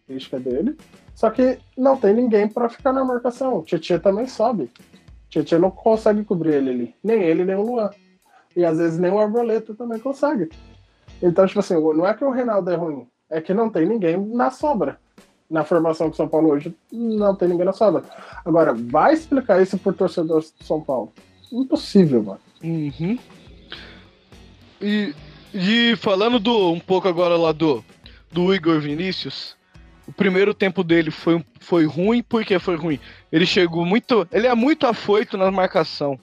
[0.08, 0.76] é dele.
[1.14, 3.58] Só que não tem ninguém para ficar na marcação.
[3.58, 4.64] O Tietchan também sobe.
[4.64, 6.94] O Tietchan não consegue cobrir ele ali.
[7.04, 7.90] Nem ele, nem o Luan.
[8.56, 10.48] E às vezes nem o Arboleta também consegue.
[11.22, 13.06] Então, tipo assim, não é que o Reinaldo é ruim.
[13.28, 14.98] É que não tem ninguém na sobra
[15.50, 18.04] na formação que São Paulo hoje não tem ninguém na sobra.
[18.44, 21.12] Agora, vai explicar isso por torcedor de São Paulo?
[21.52, 22.40] Impossível, mano.
[22.62, 23.18] Uhum.
[24.80, 25.14] E,
[25.52, 27.84] e falando do um pouco agora lá do,
[28.30, 29.56] do Igor Vinícius,
[30.06, 33.00] o primeiro tempo dele foi, foi ruim, por que foi ruim?
[33.32, 34.26] Ele chegou muito.
[34.32, 36.18] Ele é muito afoito na marcação.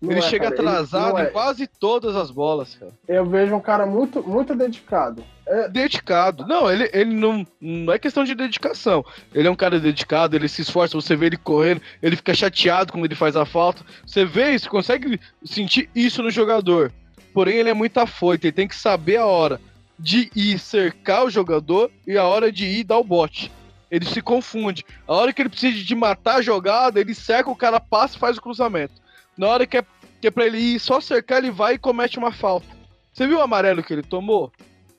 [0.00, 1.30] Não ele é, chega cara, atrasado ele, em é.
[1.30, 2.92] quase todas as bolas, cara.
[3.08, 5.24] Eu vejo um cara muito, muito dedicado.
[5.46, 5.68] É...
[5.68, 6.46] Dedicado.
[6.46, 9.04] Não, ele, ele não, não é questão de dedicação.
[9.34, 12.92] Ele é um cara dedicado, ele se esforça, você vê ele correndo, ele fica chateado
[12.92, 13.84] quando ele faz a falta.
[14.06, 16.92] Você vê isso, consegue sentir isso no jogador.
[17.32, 19.60] Porém, ele é muito afoito, ele tem que saber a hora
[19.98, 23.50] de ir cercar o jogador e a hora de ir dar o bote.
[23.90, 24.84] Ele se confunde.
[25.06, 28.18] A hora que ele precisa de matar a jogada, ele cerca, o cara passa e
[28.18, 28.94] faz o cruzamento.
[29.36, 29.84] Na hora que é,
[30.20, 32.66] que é pra ele ir só cercar, ele vai e comete uma falta.
[33.12, 34.52] Você viu o amarelo que ele tomou?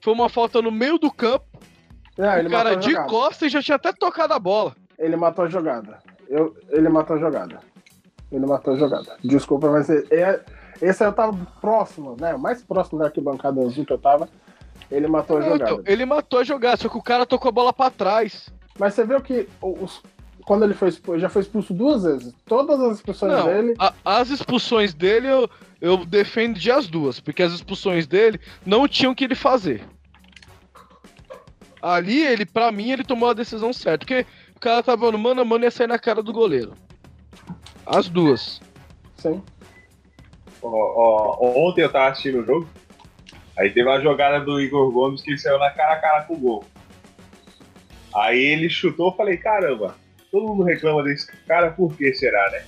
[0.06, 1.48] Foi uma falta no meio do campo.
[2.16, 4.76] É, o cara de costas já tinha até tocado a bola.
[5.00, 5.98] Ele matou a jogada.
[6.30, 7.60] Eu, ele matou a jogada.
[8.32, 9.18] Ele matou a jogada.
[9.24, 10.46] Desculpa, mas é,
[10.80, 12.36] esse eu tava próximo, né?
[12.36, 14.30] O mais próximo da arquibancada azul que eu tava.
[14.92, 15.72] Ele matou a jogada.
[15.72, 18.54] Então, ele matou a jogada, só que o cara tocou a bola para trás.
[18.78, 20.04] Mas você viu que os,
[20.46, 22.32] quando ele foi expulso, já foi expulso duas vezes.
[22.46, 23.74] Todas as expulsões Não, dele.
[23.80, 25.50] A, as expulsões dele eu,
[25.82, 29.84] eu defendi as duas, porque as expulsões dele não tinham o que ele fazer.
[31.88, 34.00] Ali, ele, pra mim, ele tomou a decisão certa.
[34.00, 36.74] Porque o cara tava no mano a mano e ia sair na cara do goleiro.
[37.86, 38.60] As duas.
[39.18, 39.40] Sim.
[40.64, 42.68] Ó, ó, ontem eu tava assistindo o jogo.
[43.56, 46.34] Aí teve uma jogada do Igor Gomes que ele saiu na cara a cara com
[46.34, 46.66] o gol.
[48.16, 49.96] Aí ele chutou, eu falei, caramba,
[50.32, 52.64] todo mundo reclama desse cara, por que será, né?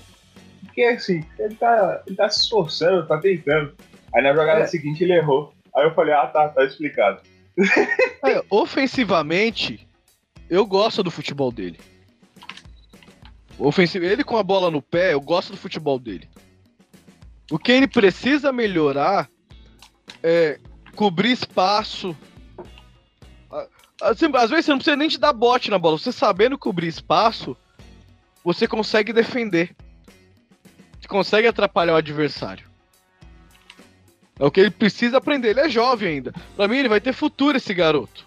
[0.64, 3.74] Porque assim, ele tá, ele tá se esforçando, tá tentando.
[4.14, 4.68] Aí na jogada é.
[4.68, 5.52] seguinte ele errou.
[5.76, 7.20] Aí eu falei, ah tá, tá explicado.
[8.26, 9.88] É, ofensivamente,
[10.50, 11.80] eu gosto do futebol dele.
[13.58, 16.30] Ofensivo, ele com a bola no pé, eu gosto do futebol dele.
[17.50, 19.30] O que ele precisa melhorar
[20.22, 20.60] é
[20.96, 22.16] cobrir espaço.
[24.02, 25.98] Assim, às vezes você não precisa nem te dar bote na bola.
[25.98, 27.58] Você sabendo cobrir espaço,
[28.44, 29.76] você consegue defender.
[31.00, 32.67] Você consegue atrapalhar o adversário.
[34.40, 35.50] É o que ele precisa aprender.
[35.50, 36.34] Ele é jovem ainda.
[36.56, 38.26] Pra mim, ele vai ter futuro, esse garoto.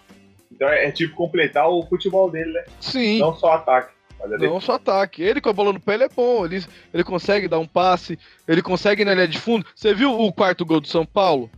[0.51, 2.63] Então é, é tipo completar o futebol dele, né?
[2.79, 3.19] Sim.
[3.19, 3.93] Não só ataque.
[4.39, 5.23] Não só ataque.
[5.23, 6.45] Ele com a bola no pé, ele é bom.
[6.45, 9.65] Ele, ele consegue dar um passe, ele consegue ir na linha de fundo.
[9.75, 11.49] Você viu o quarto gol do São Paulo?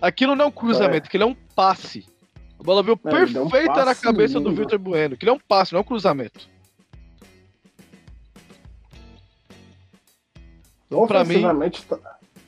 [0.00, 1.08] Aquilo não é um cruzamento, é.
[1.08, 2.06] aquilo é um passe.
[2.58, 4.50] A bola veio é, perfeita um na cabeça lindo.
[4.50, 5.14] do Vitor Bueno.
[5.14, 6.48] Aquilo é um passe, não é um cruzamento.
[10.86, 11.98] Então, ofensivamente, mim...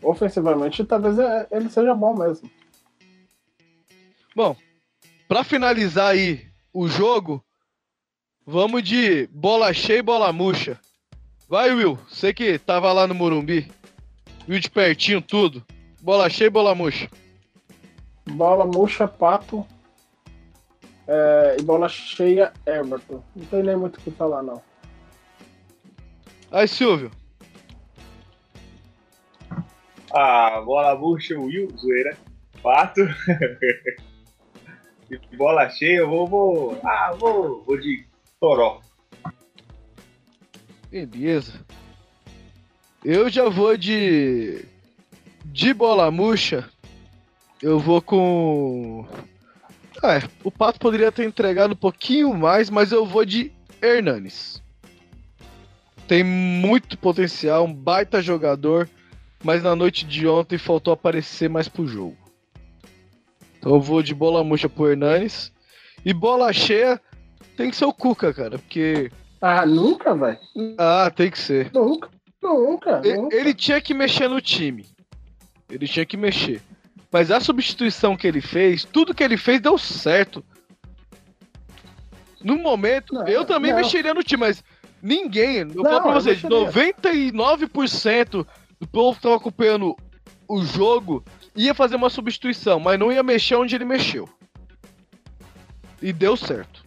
[0.03, 2.51] ofensivamente, talvez é, ele seja bom mesmo.
[4.35, 4.57] Bom,
[5.29, 7.45] para finalizar aí o jogo,
[8.47, 10.79] vamos de bola cheia e bola murcha.
[11.49, 11.99] Vai, Will.
[12.09, 13.71] Você que tava lá no Morumbi.
[14.47, 15.65] Viu de pertinho tudo.
[16.01, 17.11] Bola cheia e bola murcha.
[18.29, 19.67] Bola murcha, pato.
[21.09, 23.23] É, e bola cheia, Everton.
[23.35, 24.63] Não tem nem muito o que falar, não.
[26.53, 27.11] Aí, Silvio.
[30.12, 32.16] Ah, bola murcha, Will, zoeira.
[32.62, 33.01] Pato.
[35.11, 36.81] e bola cheia, eu vou, vou.
[36.85, 38.05] Ah, vou, vou de
[38.40, 38.81] Toró.
[40.90, 41.64] Beleza.
[43.05, 44.64] Eu já vou de.
[45.44, 46.68] De bola murcha.
[47.62, 49.07] Eu vou com.
[50.03, 54.62] É, o Pato poderia ter entregado um pouquinho mais, mas eu vou de Hernanes.
[56.09, 58.88] Tem muito potencial, um baita jogador,
[59.42, 62.16] mas na noite de ontem faltou aparecer mais pro jogo.
[63.59, 65.53] Então eu vou de bola murcha pro Hernanes.
[66.05, 67.00] E bola cheia
[67.57, 69.11] tem que ser o Cuca, cara, porque.
[69.40, 70.38] Ah, nunca, vai.
[70.79, 71.70] Ah, tem que ser.
[71.72, 72.09] Nunca,
[72.42, 73.37] nunca, ele, nunca.
[73.37, 74.87] Ele tinha que mexer no time.
[75.68, 76.62] Ele tinha que mexer.
[77.12, 80.44] Mas a substituição que ele fez, tudo que ele fez deu certo.
[82.42, 83.81] No momento, não, eu também não.
[83.81, 84.64] mexeria no time, mas
[85.03, 88.46] ninguém, eu não, falo pra vocês, 99%
[88.81, 89.95] do povo que tava acompanhando
[90.49, 91.23] o jogo
[91.55, 94.29] ia fazer uma substituição, mas não ia mexer onde ele mexeu.
[96.03, 96.85] E deu certo.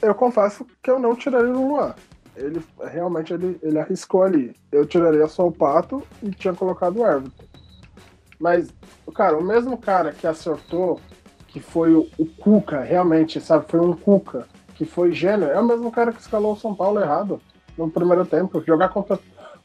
[0.00, 1.94] Eu confesso que eu não tiraria o Luan.
[2.34, 4.54] Ele realmente ele, ele arriscou ali.
[4.70, 7.44] Eu tiraria só o Pato e tinha colocado o Everton.
[8.38, 8.72] Mas,
[9.14, 11.00] cara, o mesmo cara que acertou,
[11.46, 13.66] que foi o, o Cuca, realmente, sabe?
[13.68, 17.00] Foi um Cuca, que foi gênio, é o mesmo cara que escalou o São Paulo
[17.00, 17.40] errado
[17.76, 18.62] no primeiro tempo.
[18.66, 19.18] Jogar contra,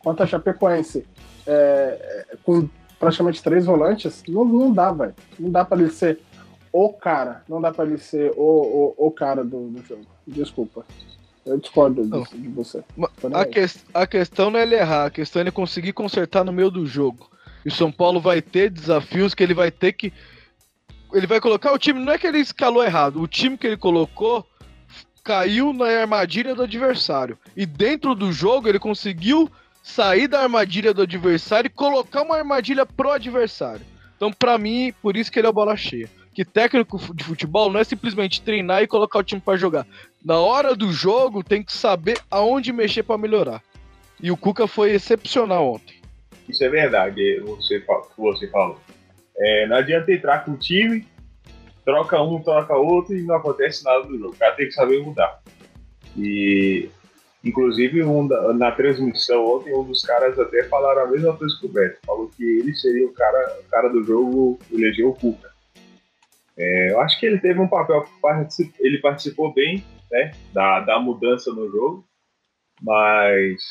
[0.08, 1.06] contra a Chapecoense
[1.46, 5.14] é, com praticamente três volantes, não, não dá, velho.
[5.38, 6.22] Não dá para ele ser
[6.72, 7.44] o cara.
[7.48, 10.06] Não dá para ele ser o, o, o cara do, do jogo.
[10.26, 10.86] Desculpa.
[11.46, 12.84] Eu discordo disso, de você.
[13.34, 16.54] A, que, a questão não é ele errar, a questão é ele conseguir consertar no
[16.54, 17.30] meio do jogo.
[17.66, 20.14] E o São Paulo vai ter desafios que ele vai ter que.
[21.12, 22.00] Ele vai colocar o time.
[22.00, 23.22] Não é que ele escalou errado.
[23.22, 24.46] O time que ele colocou
[25.22, 27.38] caiu na armadilha do adversário.
[27.58, 29.52] E dentro do jogo ele conseguiu
[29.88, 33.86] sair da armadilha do adversário e colocar uma armadilha pro adversário.
[34.16, 36.10] Então, para mim, por isso que ele é bola cheia.
[36.34, 39.88] Que técnico de futebol não é simplesmente treinar e colocar o time para jogar.
[40.24, 43.64] Na hora do jogo, tem que saber aonde mexer para melhorar.
[44.22, 45.96] E o Cuca foi excepcional ontem.
[46.48, 47.84] Isso é verdade, você,
[48.18, 48.80] você falou.
[49.38, 51.08] É, não adianta entrar com o time,
[51.86, 54.34] troca um, troca outro e não acontece nada do jogo.
[54.34, 55.42] O cara tem que saber mudar.
[56.16, 56.90] E,
[57.44, 61.70] inclusive, um, na transmissão ontem, um dos caras até falaram a mesma coisa que o
[61.70, 62.00] Beto.
[62.06, 65.50] Falou que ele seria o cara, o cara do jogo, elegeu o Cuca.
[66.58, 68.04] É, eu acho que ele teve um papel,
[68.80, 72.04] ele participou bem né, da, da mudança no jogo,
[72.82, 73.62] mas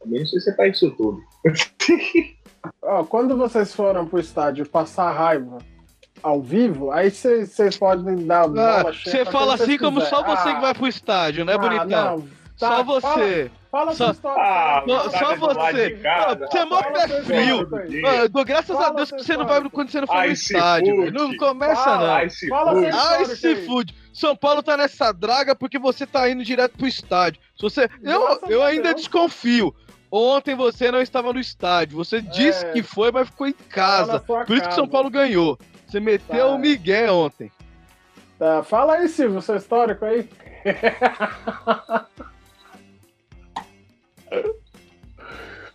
[0.00, 1.20] também não sei se é pra isso tudo.
[3.08, 5.58] quando vocês foram pro estádio passar raiva
[6.22, 10.60] ao vivo, aí vocês podem dar ah, Você fala assim como só você ah, que
[10.60, 12.18] vai pro estádio, né, ah, bonitão?
[12.18, 13.50] Não, tá, só você.
[13.70, 14.42] Fala Só- sua história.
[14.42, 15.98] Ah, Só, tá só você.
[16.02, 17.64] Não, Você é mó Fala pé frio.
[17.66, 18.02] Deus.
[18.02, 20.24] Mano, graças a Fala Deus sua que você não vai quando você não for no
[20.26, 21.10] estádio.
[21.12, 22.14] Não começa, Fala, não.
[22.14, 22.74] Ai, se Fala
[23.54, 23.66] Kay.
[23.66, 23.94] fude.
[24.12, 27.40] São Paulo tá nessa draga porque você tá indo direto pro estádio.
[27.56, 28.96] Se você, eu, eu a ainda Deus.
[28.96, 29.74] desconfio.
[30.10, 31.96] Ontem você não estava no estádio.
[31.96, 32.72] Você disse É.
[32.72, 34.20] que foi, mas ficou em casa.
[34.20, 34.86] Por isso que São.
[34.86, 35.58] Paulo ganhou.
[35.88, 36.54] Você meteu Tá.
[36.54, 37.50] o Miguel ontem.
[38.38, 40.28] Tá, fala aí, Silvio, seu histórico aí.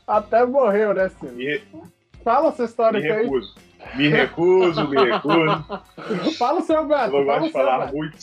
[0.08, 1.38] Até morreu, né, Silvio?
[1.38, 1.62] Me,
[2.24, 3.24] Fala seu me histórico aí.
[3.24, 3.56] recuso.
[3.96, 5.82] Me recuso, me recuso.
[6.38, 7.12] Fala o seu Eu Beto.
[7.12, 7.96] não Fala gosto o de falar Beto.
[7.98, 8.18] muito.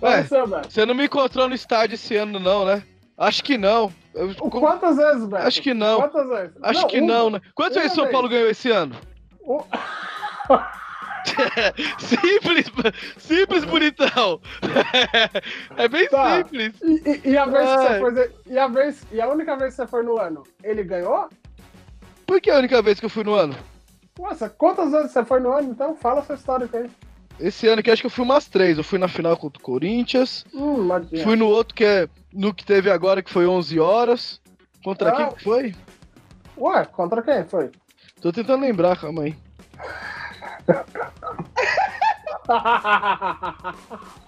[0.00, 0.20] Fala Ué.
[0.22, 0.72] o seu Beto.
[0.72, 2.82] Você não me encontrou no estádio esse ano, não, né?
[3.16, 3.92] Acho que não.
[4.14, 5.46] Eu- Quantas vezes, Beto?
[5.46, 6.00] Acho que não.
[6.00, 6.56] Quantas vezes?
[6.62, 7.40] Acho que não, né?
[7.54, 8.12] Quantas uma vezes São vez.
[8.12, 8.94] Paulo ganhou esse ano?
[9.46, 9.58] Um-
[11.98, 12.66] simples,
[13.18, 14.40] simples, bonitão.
[15.76, 16.36] é bem Tá.
[16.36, 16.74] simples.
[16.82, 18.32] E, e- a vez que você foi.
[18.54, 21.28] E a, vez, e a única vez que você foi no ano, ele ganhou?
[22.26, 23.54] Por que a única vez que eu fui no ano?
[24.18, 25.70] Nossa, quantas vezes você foi no ano?
[25.70, 26.90] Então fala sua histórico aí.
[27.40, 28.78] Esse ano que acho que eu fui umas três.
[28.78, 30.44] Eu fui na final contra o Corinthians.
[30.54, 30.88] Hum.
[31.24, 32.08] Fui no outro que é.
[32.32, 34.40] No que teve agora, que foi 11 horas.
[34.84, 35.16] Contra Ah.
[35.16, 35.74] quem que foi?
[36.56, 37.70] Ué, contra quem foi?
[38.20, 39.34] Tô tentando lembrar, calma aí.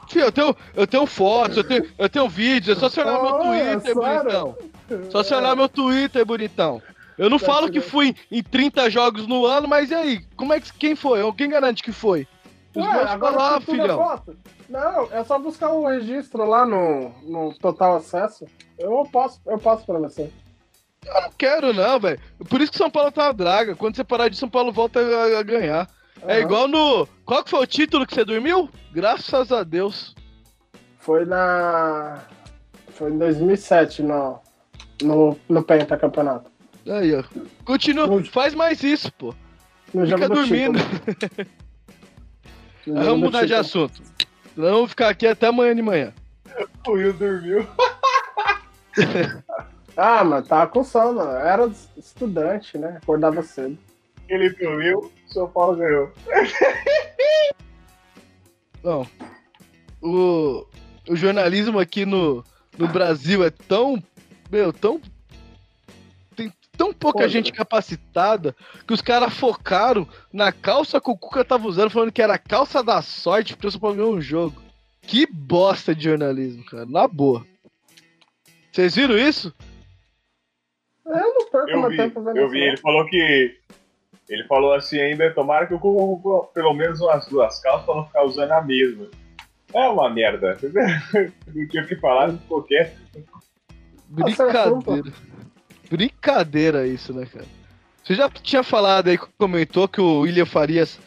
[0.08, 3.20] Fih, eu tenho, eu tenho fotos, eu tenho, eu tenho vídeos, é só você olhar
[3.20, 3.94] meu Oh, Twitter, sério?
[3.94, 4.56] bonitão.
[5.10, 6.80] Só você olhar meu Twitter, bonitão.
[7.18, 10.20] Eu não Tá falo que fui em 30 jogos no ano, mas e aí?
[10.36, 11.20] Como é que quem foi?
[11.32, 12.26] Quem garante que foi?
[12.74, 14.22] Os Ué, agora lá, é filhão.
[14.68, 18.44] Não, é só buscar o registro lá no, no Total Acesso.
[18.78, 20.30] Eu posso, eu passo pra você.
[21.06, 22.20] Eu não quero, não, velho.
[22.50, 23.74] Por isso que São Paulo tá uma draga.
[23.74, 25.88] Quando você parar de São Paulo, volta a, a ganhar.
[26.22, 26.40] É Aham.
[26.42, 27.06] igual no.
[27.24, 28.70] Qual que foi o título que você dormiu?
[28.92, 30.14] Graças a Deus.
[30.98, 32.20] Foi na.
[32.88, 34.40] Foi em 2007 no,
[35.02, 36.50] no, no Pentacampeonato.
[36.88, 37.22] Aí, ó.
[37.64, 38.06] Continua.
[38.06, 39.34] No- Faz mais isso, pô.
[39.92, 40.78] No Fica dormindo.
[42.86, 44.00] Vamos mudar de assunto.
[44.56, 46.12] Nós Vamos ficar aqui até amanhã de manhã.
[46.86, 47.66] O Will dormiu.
[49.98, 51.22] Ah, mas tava com sono.
[51.22, 52.98] Eu era estudante, né?
[53.02, 53.78] Acordava cedo.
[54.28, 56.12] Ele dormiu, São Paulo ganhou.
[58.82, 59.06] Não.
[60.00, 60.66] O,
[61.08, 62.44] o jornalismo aqui no,
[62.78, 64.02] no Brasil é tão.
[64.50, 65.00] Meu, tão.
[66.36, 68.54] Tem tão pouca gente capacitada
[68.86, 72.38] que os caras focaram na calça que o Cuca tava usando, falando que era a
[72.38, 74.62] calça da sorte porque o São Paulo ganhou um jogo.
[75.02, 76.84] Que bosta de jornalismo, cara.
[76.86, 77.46] Na boa.
[78.72, 79.54] Vocês viram isso?
[81.06, 82.60] Eu não perco Eu meu vi, tempo vendo eu vi.
[82.60, 83.56] Ele falou que.
[84.28, 87.94] Ele falou assim ainda, tomara que o Cuca compre pelo menos umas duas calças pra
[87.94, 89.06] não ficar usando a mesma.
[89.72, 90.56] É uma merda.
[91.54, 92.96] Não tinha o que falar, não ficou quieto.
[94.08, 95.12] Brincadeira.
[95.90, 97.44] Brincadeira isso, né, cara?
[98.02, 100.98] Você já tinha falado aí, comentou que o William Farias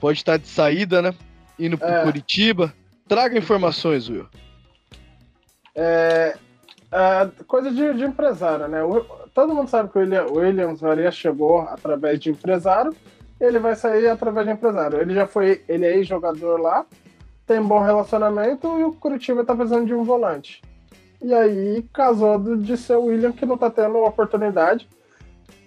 [0.00, 1.14] pode estar de saída, né?
[1.58, 2.02] Indo pro É.
[2.02, 2.74] Curitiba.
[3.06, 4.26] Traga informações, Will.
[5.74, 6.36] É,
[6.90, 8.82] é, coisa de, de empresário, né?
[8.82, 12.94] O- todo mundo sabe que o William, o Williams Faria chegou através de empresário,
[13.40, 15.00] ele vai sair através de empresário.
[15.00, 16.86] Ele já foi, ele é ex-jogador lá,
[17.46, 20.62] tem bom relacionamento e o Curitiba tá precisando de um volante.
[21.20, 24.88] E aí casou de ser o William que não tá tendo oportunidade.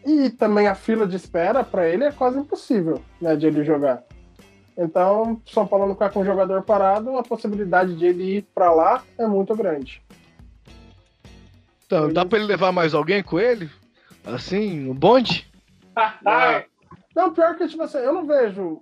[0.06, 4.04] E também a fila de espera para ele é quase impossível, né, de ele jogar.
[4.78, 8.72] Então, São Paulo não ficar com o jogador parado, a possibilidade de ele ir para
[8.72, 10.05] lá é muito grande.
[11.86, 13.70] Então, dá pra ele levar mais alguém com ele?
[14.26, 15.50] Assim, um bonde?
[17.16, 18.82] Não, pior que, tipo assim, eu não vejo.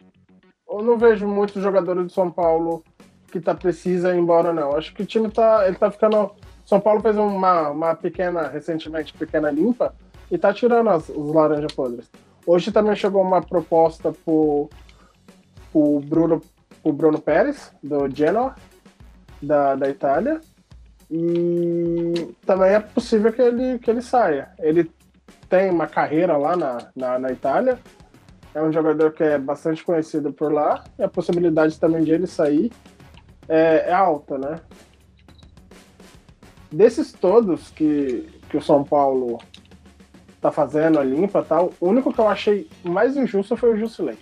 [0.67, 2.83] Eu não vejo muitos jogadores de São Paulo
[3.31, 4.75] que tá precisa ir embora, não.
[4.75, 5.67] Acho que o time tá.
[5.67, 6.31] Ele tá ficando.
[6.65, 9.93] São Paulo fez uma, uma pequena, recentemente, pequena limpa
[10.31, 12.09] e tá tirando as, os laranja podres.
[12.45, 14.69] Hoje também chegou uma proposta pro,
[15.71, 16.41] pro Bruno,
[16.81, 18.55] pro Bruno Pérez, do Genoa,
[19.41, 20.39] da, da Itália.
[21.09, 24.49] E também é possível que ele, que ele saia.
[24.59, 24.89] Ele
[25.49, 27.79] tem uma carreira lá na, na, na Itália.
[28.55, 30.83] É um jogador que é bastante conhecido por lá.
[30.97, 32.71] E a possibilidade também de ele sair
[33.47, 34.59] é, é alta, né?
[36.71, 39.39] Desses todos que, que o São Paulo
[40.41, 44.17] tá fazendo a limpa tal, o único que eu achei mais injusto foi o Jusilei.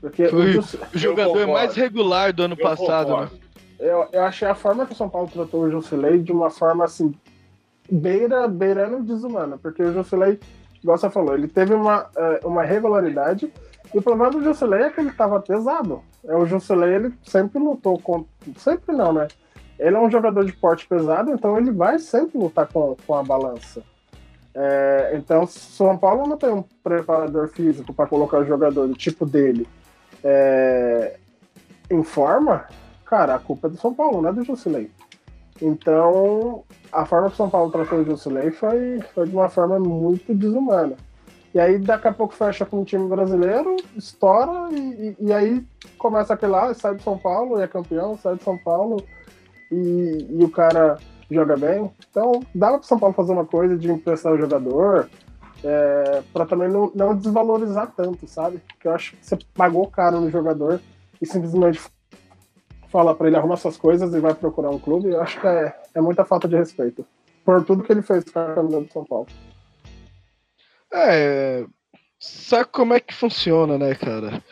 [0.00, 1.52] Porque Foi o o jogador concordo.
[1.52, 3.30] mais regular do ano Eu passado, né?
[3.82, 6.84] Eu, eu achei a forma que o São Paulo tratou o Jusilei de uma forma
[6.84, 7.14] assim,
[7.90, 10.38] beira, beirando desumana, porque o Jusilei,
[10.82, 13.52] igual você falou, ele teve uma, eh, uma regularidade,
[13.94, 16.02] e o problema do Jusilei é que ele estava pesado.
[16.24, 18.24] É, O Jusilei, ele sempre lutou com.
[18.56, 19.28] Sempre não, né?
[19.82, 23.22] ele é um jogador de porte pesado, então ele vai sempre lutar com, com a
[23.22, 23.82] balança.
[24.54, 29.26] É, então, São Paulo não tem um preparador físico para colocar o jogador do tipo
[29.26, 29.66] dele
[30.22, 31.16] é,
[31.90, 32.66] em forma,
[33.12, 34.90] cara, a culpa é do São Paulo, não é do Jusilei.
[35.60, 39.78] Então, a forma que o São Paulo tratou o Jusilei foi, foi de uma forma
[39.78, 40.96] muito desumana.
[41.54, 45.62] E aí, daqui a pouco, fecha com o time brasileiro, estoura, e, e, aí
[45.98, 49.04] começa aquele lá, sai do São Paulo, e é campeão, sai do São Paulo,
[49.70, 50.96] e, e o cara
[51.30, 51.92] joga bem.
[52.08, 55.10] Então, dava para o São Paulo fazer uma coisa de emprestar o jogador,
[55.62, 58.58] é, para também não, não desvalorizar tanto, sabe?
[58.68, 60.80] Porque eu acho que você pagou caro no jogador
[61.20, 61.78] e simplesmente
[62.92, 65.74] fala para ele arrumar suas coisas e vai procurar um clube, eu acho que é,
[65.94, 67.04] é muita falta de respeito.
[67.42, 69.26] Por tudo que ele fez com a camisa do São Paulo.
[70.92, 71.64] É.
[72.20, 74.42] Sabe como é que funciona, né, cara?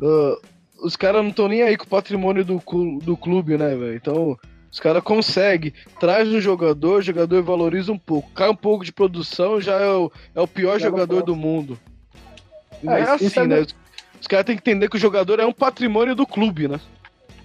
[0.00, 0.40] Uh,
[0.82, 2.62] os caras não estão nem aí com o patrimônio do,
[3.02, 3.96] do clube, né, velho?
[3.96, 4.38] Então,
[4.70, 8.30] os caras conseguem, traz um jogador, o jogador valoriza um pouco.
[8.30, 11.78] Cai um pouco de produção, já é o, é o pior jogador do mundo.
[12.82, 13.66] Não é, é assim, é né?
[14.20, 16.80] Os caras têm que entender que o jogador é um patrimônio do clube, né?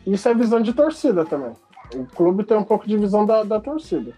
[0.06, 1.54] Isso é visão de torcida também.
[1.96, 4.14] O clube tem um pouco de visão da, da torcida.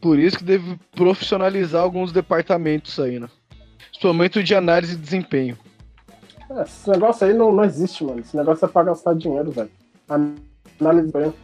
[0.00, 3.28] Por isso que deve profissionalizar alguns departamentos aí, né?
[3.90, 5.58] Principalmente o de análise de desempenho.
[6.50, 8.20] É, esse negócio aí não, não existe, mano.
[8.20, 9.70] Esse negócio é pra gastar dinheiro, velho.
[10.08, 11.34] Análise de desempenho.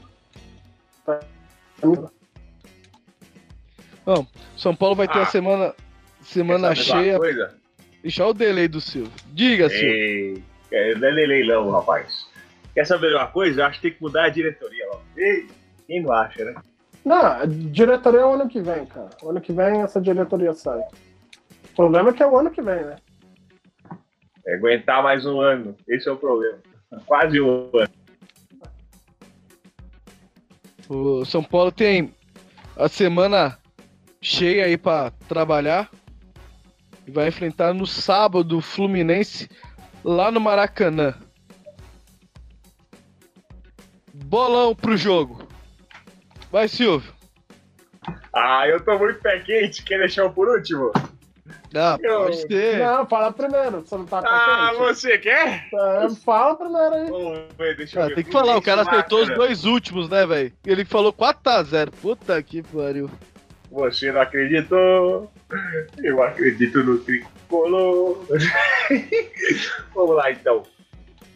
[4.05, 5.75] Bom, São Paulo vai ter ah, a semana,
[6.23, 7.19] semana cheia.
[8.03, 9.13] Deixa o delay do Silvio.
[9.33, 10.43] Diga, Silvio.
[10.71, 12.29] É, não é não, rapaz.
[12.75, 13.61] Quer saber uma coisa?
[13.63, 14.85] Eu acho que tem que mudar a diretoria.
[15.17, 15.47] Ei,
[15.87, 16.55] quem não acha, né?
[17.05, 19.11] Não, a diretoria é o ano que vem, cara.
[19.23, 20.81] O ano que vem essa diretoria sai.
[20.81, 22.97] O problema é que é o ano que vem, né?
[24.47, 25.77] É aguentar mais um ano.
[25.89, 26.59] Esse é o problema.
[27.07, 27.91] Quase um ano.
[30.89, 32.15] O São Paulo tem
[32.77, 33.59] a semana
[34.21, 35.91] cheia aí para trabalhar.
[37.07, 39.49] E vai enfrentar no sábado o Fluminense
[40.07, 41.15] lá no Maracanã.
[44.15, 45.47] Bolão pro jogo.
[46.51, 47.13] Vai, Silvio.
[48.33, 49.83] Ah, eu tô muito pé quente.
[49.83, 50.93] Quer deixar o por último?
[51.73, 52.23] Não, eu...
[52.23, 52.79] pode ser.
[52.79, 53.81] Não, fala primeiro.
[53.81, 54.79] Você não tá pé Ah, quente.
[54.79, 55.69] você quer?
[55.75, 57.49] É, fala primeiro aí.
[57.59, 58.15] Ver, deixa eu ah, ver.
[58.15, 60.53] Tem que falar, o cara acertou os dois últimos, né, velho?
[60.65, 61.91] Ele falou 4x0.
[62.01, 63.11] Puta que pariu.
[63.71, 65.31] Você não acreditou?
[65.99, 66.99] Eu acredito no
[67.47, 68.19] tricolor.
[69.95, 70.63] Vamos lá, então.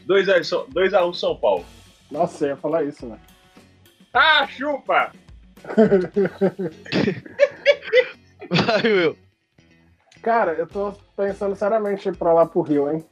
[0.08, 1.64] 2x1 um São Paulo.
[2.10, 3.18] Nossa, eu ia falar isso, né?
[4.12, 5.12] Ah, chupa!
[8.50, 9.16] Vai, Will.
[10.22, 13.04] Cara, eu tô pensando seriamente ir pra lá pro Rio, hein?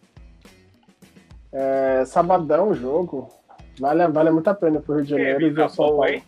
[1.53, 3.29] É, sabadão o jogo.
[3.79, 6.05] Vale, vale muito a pena pro Rio de Janeiro e ver o São Paulo.
[6.07, 6.25] Hein?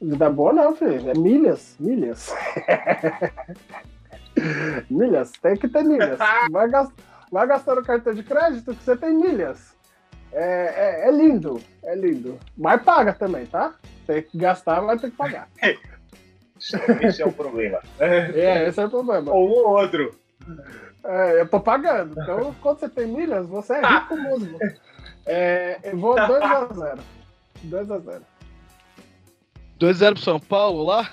[0.00, 1.10] Vida boa não, filho.
[1.10, 2.34] É milhas, milhas.
[4.90, 6.18] milhas, tem que ter milhas.
[6.50, 6.92] Vai, gast...
[7.30, 9.76] Vai gastando cartão de crédito que você tem milhas.
[10.32, 12.38] É, é, é, lindo, é lindo.
[12.56, 13.74] Mas paga também, tá?
[14.06, 15.48] Tem que gastar, mas tem que pagar.
[17.00, 17.80] Esse é o problema.
[17.98, 19.32] É, esse é o problema.
[19.32, 20.14] Ou o outro.
[21.02, 22.12] É, eu tô pagando.
[22.20, 24.58] Então, quando você tem milhas, você é rico mesmo.
[25.24, 26.98] É, eu vou 2x0.
[27.66, 28.20] 2x0.
[29.80, 31.10] 2x0 pro São Paulo lá.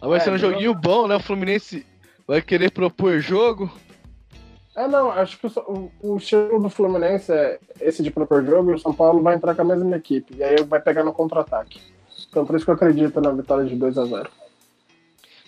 [0.00, 1.16] Vai é, ser um joguinho bom, né?
[1.16, 1.86] O Fluminense
[2.30, 3.68] vai querer propor jogo.
[4.76, 8.74] É, não, acho que o, o estilo do Fluminense é esse de propor jogo e
[8.74, 10.36] o São Paulo vai entrar com a mesma equipe.
[10.36, 11.80] E aí vai pegar no contra-ataque.
[12.28, 14.30] Então por isso que eu acredito na vitória de 2 a 0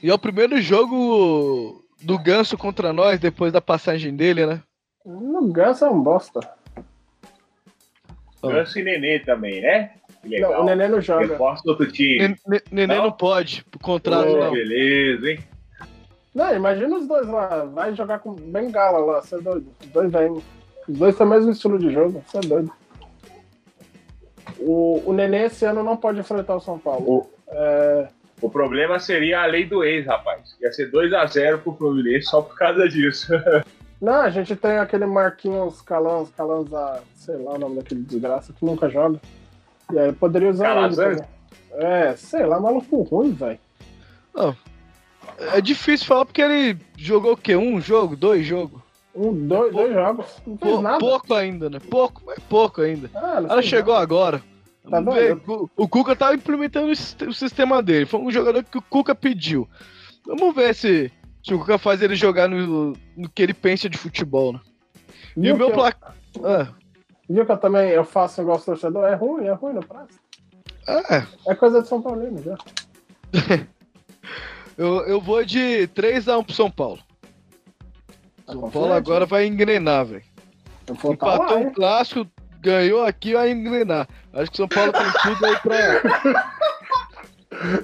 [0.03, 4.61] E é o primeiro jogo do Ganso contra nós depois da passagem dele, né?
[5.05, 6.41] O Ganso é um bosta.
[8.43, 9.93] Ganso e Nenê também, né?
[10.25, 10.51] Legal.
[10.51, 11.29] Não, o Nenê não joga.
[11.29, 12.37] Reforça outro time.
[12.73, 13.05] Nenê não?
[13.05, 14.51] não pode, por contrato oh, não.
[14.51, 15.52] Beleza, hein?
[16.35, 17.65] Não, imagina os dois lá.
[17.67, 19.67] Vai jogar com bengala lá, você é doido.
[19.81, 20.43] Os dois vêm.
[20.89, 22.73] Os dois têm o mesmo estilo de jogo, você é doido.
[24.59, 27.05] O, o Nenê esse ano não pode enfrentar o São Paulo.
[27.07, 28.09] O, é...
[28.41, 30.57] o problema seria a lei do ex, rapaz.
[30.61, 33.33] Ia ser 2x0 pro Fluminense só por causa disso.
[34.01, 38.65] Não, a gente tem aquele Marquinhos Calans, Calanza, sei lá o nome daquele desgraça, que
[38.65, 39.21] nunca joga.
[39.93, 41.23] E aí poderia usar ele.
[41.75, 43.61] É, sei lá, maluco ruim, velho.
[45.55, 47.57] É difícil falar porque ele jogou o quê?
[47.57, 48.17] Um jogo?
[48.17, 48.81] Dois jogos?
[49.15, 50.27] Um, dois, dois jogos.
[50.47, 50.99] Não fez Pou, nada.
[50.99, 51.79] Pouco ainda, né?
[51.79, 53.11] Pouco, é pouco ainda.
[53.15, 54.05] Ah, Ela chegou nada.
[54.05, 54.43] agora.
[54.89, 55.41] Tá ver,
[55.77, 58.05] o Cuca tá implementando o sistema dele.
[58.05, 59.69] Foi um jogador que o Cuca pediu.
[60.27, 61.13] Vamos ver se,
[61.43, 64.61] se o Cuca faz ele jogar no, no que ele pensa de futebol, né?
[65.37, 66.17] E, e o meu placar.
[66.43, 66.69] Ah.
[67.29, 69.05] Viu que eu também eu faço igual torcedor?
[69.05, 70.11] É ruim, é ruim no prazo.
[70.87, 71.25] É.
[71.49, 72.57] É coisa de São Paulino já.
[74.83, 76.99] eu, eu vou de 3x1 pro São Paulo.
[78.45, 80.25] Tá São Paulo agora vai engrenar, velho.
[80.85, 81.73] Tá Empatou lá, um hein?
[81.73, 82.27] clássico,
[82.61, 84.09] ganhou aqui, vai engrenar.
[84.33, 86.03] Acho que São Paulo tem tudo aí pra.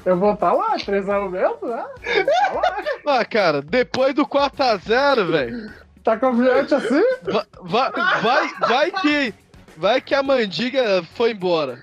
[0.04, 1.86] Eu vou estar lá, 3x1 mesmo, né?
[2.04, 2.84] Eu vou tá lá.
[3.20, 5.72] Ah, cara, depois do 4x0, velho.
[6.02, 7.02] Tá confiante assim?
[7.22, 7.92] Vai, vai,
[8.22, 9.34] vai, vai que.
[9.76, 11.78] Vai que a mandiga foi embora.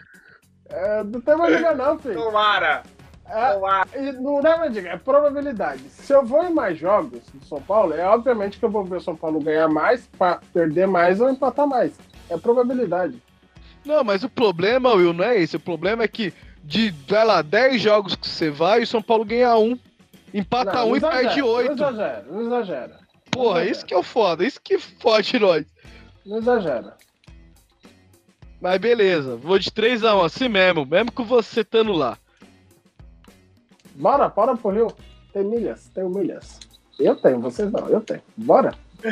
[0.70, 2.16] É, não tem mais liga não, filho.
[2.16, 2.84] Tomara!
[3.28, 5.82] É, e não é diga, é probabilidade.
[5.89, 8.97] Se eu vou em mais jogos do São Paulo, é obviamente que eu vou ver
[8.97, 10.07] o São Paulo ganhar mais,
[10.53, 11.93] perder mais ou empatar mais.
[12.30, 13.21] É probabilidade.
[13.84, 15.55] Não, mas o problema, Will, não é esse.
[15.55, 19.26] O problema é que de, vai lá, 10 jogos que você vai, o São Paulo
[19.26, 19.78] ganha um.
[20.34, 21.67] Empata Não, um não e perde exagera, 8.
[21.67, 22.99] Não exagera, não exagera.
[23.32, 23.71] Porra, exagera.
[23.71, 25.65] isso que é o foda, isso que fode nós.
[26.26, 26.95] Não exagera.
[28.61, 32.17] Mas beleza, vou de 3x1, assim mesmo, mesmo com você estando lá.
[33.96, 34.88] Bora, bora pro Rio.
[35.34, 36.60] Tem milhas, tem milhas.
[37.00, 38.22] Eu tenho, vocês não, eu tenho.
[38.38, 38.74] Bora.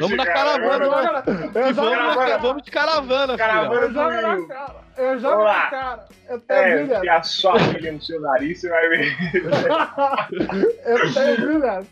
[0.00, 1.50] Vamos na caravana, né?
[1.54, 2.38] Eu jogo vamos, na na- cara.
[2.38, 3.84] vamos de caravana, Caravana filho.
[3.84, 4.74] Eu jogo na cara.
[4.96, 6.04] Eu jogo Vamos na cara.
[6.28, 7.00] Eu tenho É, milhas.
[7.00, 9.16] se a sua filha no seu nariz, você vai ver.
[10.86, 11.86] eu tenho milhas.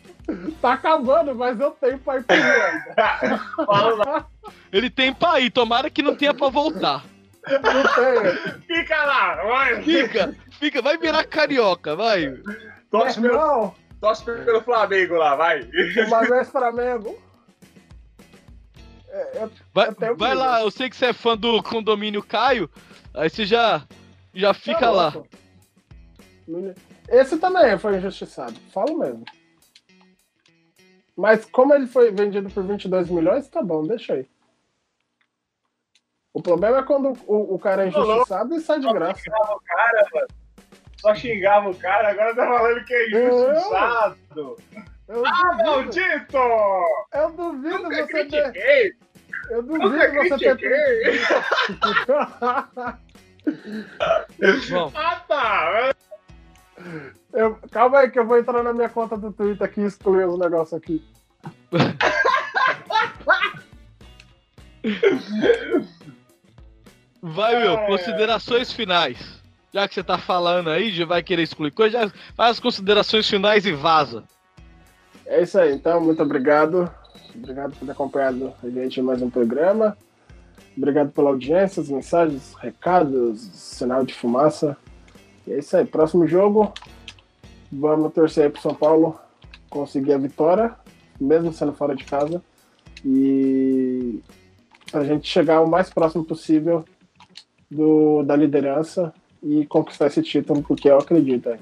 [0.61, 4.25] Tá acabando, mas eu tenho pra ir pro Rio ainda.
[4.71, 7.03] Ele tem pra ir, tomara que não tenha pra voltar.
[7.47, 8.61] Não tenho.
[8.61, 9.83] Fica lá, vai.
[9.83, 12.33] Fica, fica, vai virar carioca, vai.
[12.89, 15.61] Torce pelo, torce pelo Flamengo lá, vai.
[16.07, 17.19] uma vez Flamengo.
[19.09, 22.69] É, eu- Vai, tenho vai lá, eu sei que você é fã do condomínio Caio,
[23.13, 23.85] aí você já,
[24.33, 25.13] já fica lá.
[27.07, 29.23] Esse também foi injustiçado, falo mesmo.
[31.15, 34.27] Mas como ele foi vendido por 22 milhões, tá bom, deixa aí.
[36.33, 39.21] O problema é quando o, o cara é injustiçado e sai de graça.
[39.29, 40.27] o cara, mano.
[41.05, 44.17] Só xingava o cara, agora tá falando que é injustiçado.
[45.07, 46.37] Eu Ah, duvido, maldito!
[47.13, 48.51] eu duvido Nunca você ter.
[48.51, 48.93] critiquei!
[49.51, 50.57] Eu Nunca duvido você ter.
[50.57, 51.19] critiquei!
[54.71, 55.93] Bom, Ah, tá!
[57.31, 60.25] Eu- calma aí que eu vou entrar na minha conta do Twitter aqui e excluir
[60.27, 61.05] os negócios aqui.
[67.21, 67.87] vai, Will, É.
[67.87, 69.43] considerações finais.
[69.75, 73.29] Já que você tá falando aí, já vai querer excluir coisa, já faz as considerações
[73.29, 74.23] finais e vaza.
[75.25, 76.89] É isso aí, então, muito obrigado.
[77.35, 79.97] Obrigado por ter acompanhado a gente em mais um programa.
[80.77, 84.77] Obrigado pela audiência, as mensagens, recados, sinal de fumaça.
[85.45, 86.73] E é isso aí, próximo jogo.
[87.69, 89.19] Vamos torcer aí pro São Paulo
[89.69, 90.73] conseguir a vitória,
[91.19, 92.41] mesmo sendo fora de casa.
[93.03, 94.21] E
[94.89, 96.85] pra gente chegar o mais próximo possível
[97.69, 99.13] do, da liderança
[99.45, 101.59] e conquistar esse título, porque eu acredito aí.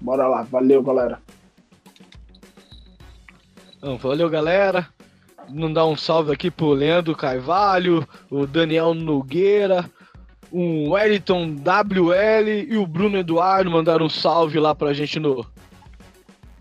[0.00, 1.22] Bora lá, valeu galera.
[4.00, 4.88] Valeu, galera.
[5.48, 9.88] Não dar um salve aqui pro Leandro Carvalho, o Daniel Nogueira,
[10.50, 15.46] o Wellington WL e o Bruno Eduardo mandaram um salve lá pra gente no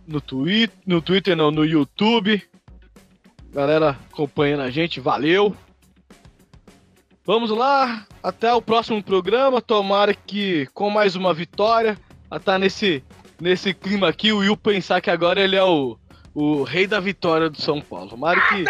[0.08, 2.42] no Twitter, no Twitter não, no YouTube.
[3.54, 5.56] Galera acompanhando a gente, valeu.
[7.30, 9.62] Vamos lá, até o próximo programa.
[9.62, 11.96] Tomara que com mais uma vitória,
[12.28, 13.04] a tá nesse
[13.40, 15.96] nesse clima aqui, o Will pensar que agora ele é o
[16.34, 18.10] o rei da vitória do São Paulo.
[18.10, 18.66] Tomara que,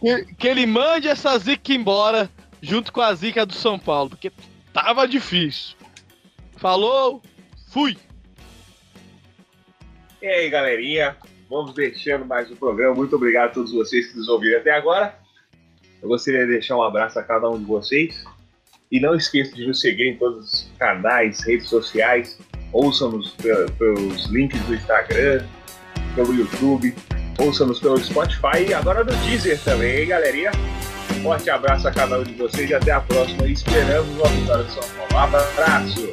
[0.00, 2.30] que, que ele mande essa zica embora
[2.62, 4.30] junto com a zica do São Paulo, porque
[4.72, 5.76] tava difícil.
[6.56, 7.20] Falou,
[7.72, 7.98] fui!
[10.22, 11.16] E aí, galerinha,
[11.50, 12.94] vamos deixando mais um programa.
[12.94, 15.23] Muito obrigado a todos vocês que nos ouviram até agora.
[16.04, 18.22] Eu gostaria de deixar um abraço a cada um de vocês.
[18.92, 22.38] E não esqueça de nos seguir em todos os canais, redes sociais.
[22.72, 25.42] Ouçam-nos pe- pelos links do Instagram,
[26.14, 26.94] pelo YouTube.
[27.38, 30.52] Ouçam-nos pelo Spotify e agora no Deezer também, hein, galerinha?
[31.22, 33.46] Forte abraço a cada um de vocês e até a próxima.
[33.48, 35.36] Esperamos uma vitória do São Paulo.
[35.36, 36.08] Abraço!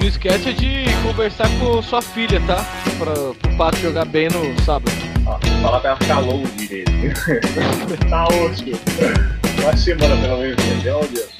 [0.00, 2.56] Não esquece de conversar com sua filha, tá?
[2.98, 4.90] Pra, pro Pato jogar bem no sábado.
[5.26, 6.84] Ó, Falar pra ela ficar longe dele.
[8.08, 8.78] tá ótimo.
[9.62, 11.36] Uma semana pelo menos, meu Deus.